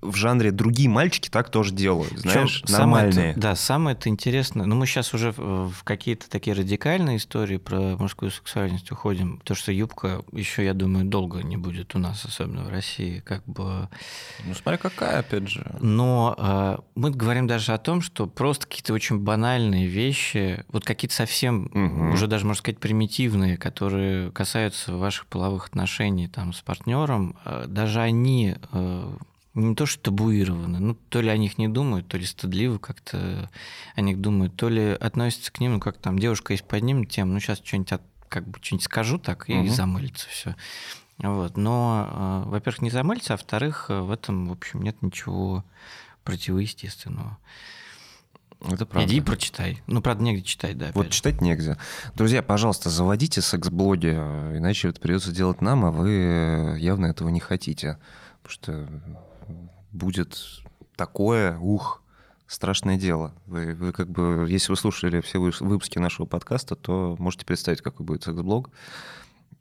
[0.00, 3.30] в жанре другие мальчики так тоже делают, знаешь, самое нормальные.
[3.32, 4.64] это- да, самое это интересно.
[4.64, 9.40] Ну, мы сейчас уже в, какие-то такие радикальные истории про мужскую сексуальность уходим.
[9.44, 13.44] То, что юбка еще, я думаю, долго не будет у нас, особенно в России, как
[13.46, 13.88] бы.
[14.44, 15.66] Ну, смотри, какая, опять же.
[15.80, 21.14] Но э, мы говорим даже о том, что просто какие-то очень банальные вещи, вот какие-то
[21.14, 22.12] совсем Мгм.
[22.12, 28.00] уже даже, можно сказать, примитивные, которые касаются ваших половых отношений там с партнером, э, даже
[28.00, 29.16] они э,
[29.58, 33.50] не то что табуированы, ну то ли о них не думают, то ли стыдливо как-то
[33.96, 37.32] о них думают, то ли относятся к ним, ну как там девушка есть поднимет тему,
[37.32, 39.70] ну сейчас что-нибудь от- как бы что-нибудь скажу так и Мгм.
[39.70, 40.54] замылится все.
[41.18, 41.56] Вот.
[41.56, 45.64] Но, э, во-первых, не замыльте, а во-вторых, в этом, в общем, нет ничего
[46.22, 47.38] противоестественного.
[48.64, 49.08] Это правда.
[49.08, 49.82] Иди и прочитай.
[49.86, 50.90] Ну, правда, негде читать, да.
[50.94, 51.12] Вот же.
[51.12, 51.76] читать негде.
[52.14, 57.98] Друзья, пожалуйста, заводите секс-блоги, иначе это придется делать нам, а вы явно этого не хотите.
[58.42, 58.88] Потому что
[59.92, 60.62] будет
[60.96, 62.02] такое, ух,
[62.46, 63.34] страшное дело.
[63.46, 67.82] Вы, вы как бы, если вы слушали все вы- выпуски нашего подкаста, то можете представить,
[67.82, 68.70] какой будет секс-блог.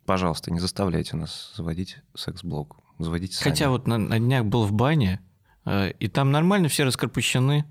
[0.06, 2.78] Пожалуйста, не заставляйте нас заводить секс-блог.
[2.98, 3.52] Заводите сами.
[3.52, 5.20] Хотя вот на, на днях был в бане,
[5.66, 7.66] э, и там нормально все раскрепощены.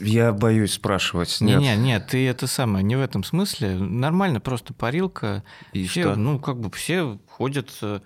[0.00, 1.40] Я боюсь спрашивать.
[1.40, 1.60] Не, Нет.
[1.60, 3.76] не, нет, ты это самое, не в этом смысле.
[3.76, 5.44] Нормально, просто парилка.
[5.72, 6.16] И все, что?
[6.16, 8.00] ну, как бы все ходят э,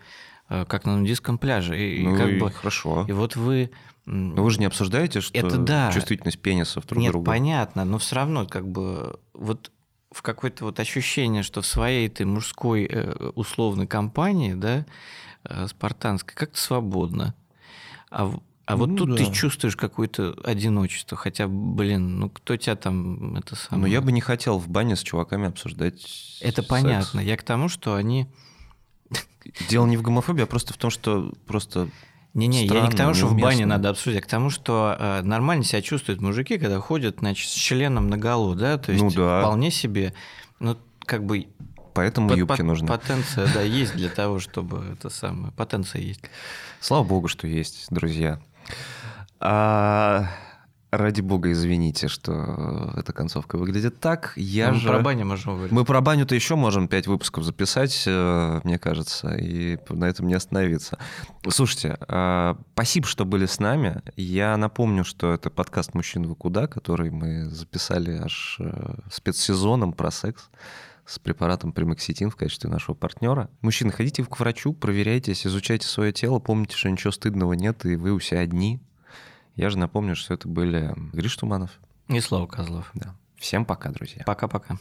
[0.68, 1.78] как на нудистском пляже.
[1.80, 3.04] И, и Ну как и бы, хорошо.
[3.08, 3.70] и вот вы...
[4.04, 5.92] Но вы же не обсуждаете, что Это да.
[5.92, 7.24] чувствительность пенисов друг Нет, другу?
[7.24, 9.70] понятно, но все равно как бы вот
[10.10, 14.84] в какое-то вот ощущение, что в своей этой мужской э, условной компании, да,
[15.44, 17.34] э, спартанской, как-то свободно.
[18.10, 18.34] А,
[18.66, 19.16] а вот Ну тут да.
[19.16, 21.16] ты чувствуешь какое-то одиночество.
[21.16, 23.82] Хотя, блин, ну кто тебя там это самое...
[23.82, 26.68] Но я бы не хотел в бане с чуваками обсуждать Это секс.
[26.68, 27.20] понятно.
[27.20, 28.26] Я к тому, что они...
[29.68, 31.88] Дело не в гомофобии, а просто в том, что просто
[32.34, 35.22] Не-не, я не к тому, что в бане надо обсудить, а к тому, что э,
[35.22, 38.78] нормально себя чувствуют мужики, когда ходят, значит, с членом наголо, да?
[38.78, 39.40] То есть Ну да.
[39.40, 40.14] вполне себе,
[40.60, 41.46] ну, как бы
[41.94, 42.88] поэтому Пот- юбки пот- нужны.
[42.88, 45.52] Потенция, да, есть для того, чтобы это самое.
[45.52, 46.22] Потенция есть.
[46.80, 48.40] Слава богу, что есть, друзья.
[49.40, 50.28] А,
[50.92, 54.34] ради бога, извините, что эта концовка выглядит так.
[54.36, 54.88] Я Мы же...
[54.88, 55.72] про баню можем говорить.
[55.72, 60.34] Мы про баню-то еще можем пять выпусков записать, э, мне кажется, и на этом не
[60.34, 60.98] остановиться.
[61.48, 64.02] Слушайте, э, спасибо, что были с нами.
[64.16, 70.10] Я напомню, что это подкаст «Мужчин вы куда», который мы записали аж э, спецсезоном про
[70.10, 70.50] секс
[71.06, 73.48] с препаратом примакситин в качестве нашего партнера.
[73.62, 78.12] Мужчины, ходите к врачу, проверяйтесь, изучайте свое тело, помните, что ничего стыдного нет, и вы
[78.12, 78.80] у себя одни.
[79.54, 81.70] Я же напомню, что это были Гриш Туманов.
[82.08, 82.90] И Слава Козлов.
[82.94, 83.14] Да.
[83.36, 84.22] Всем пока, друзья.
[84.24, 84.78] Пока-пока.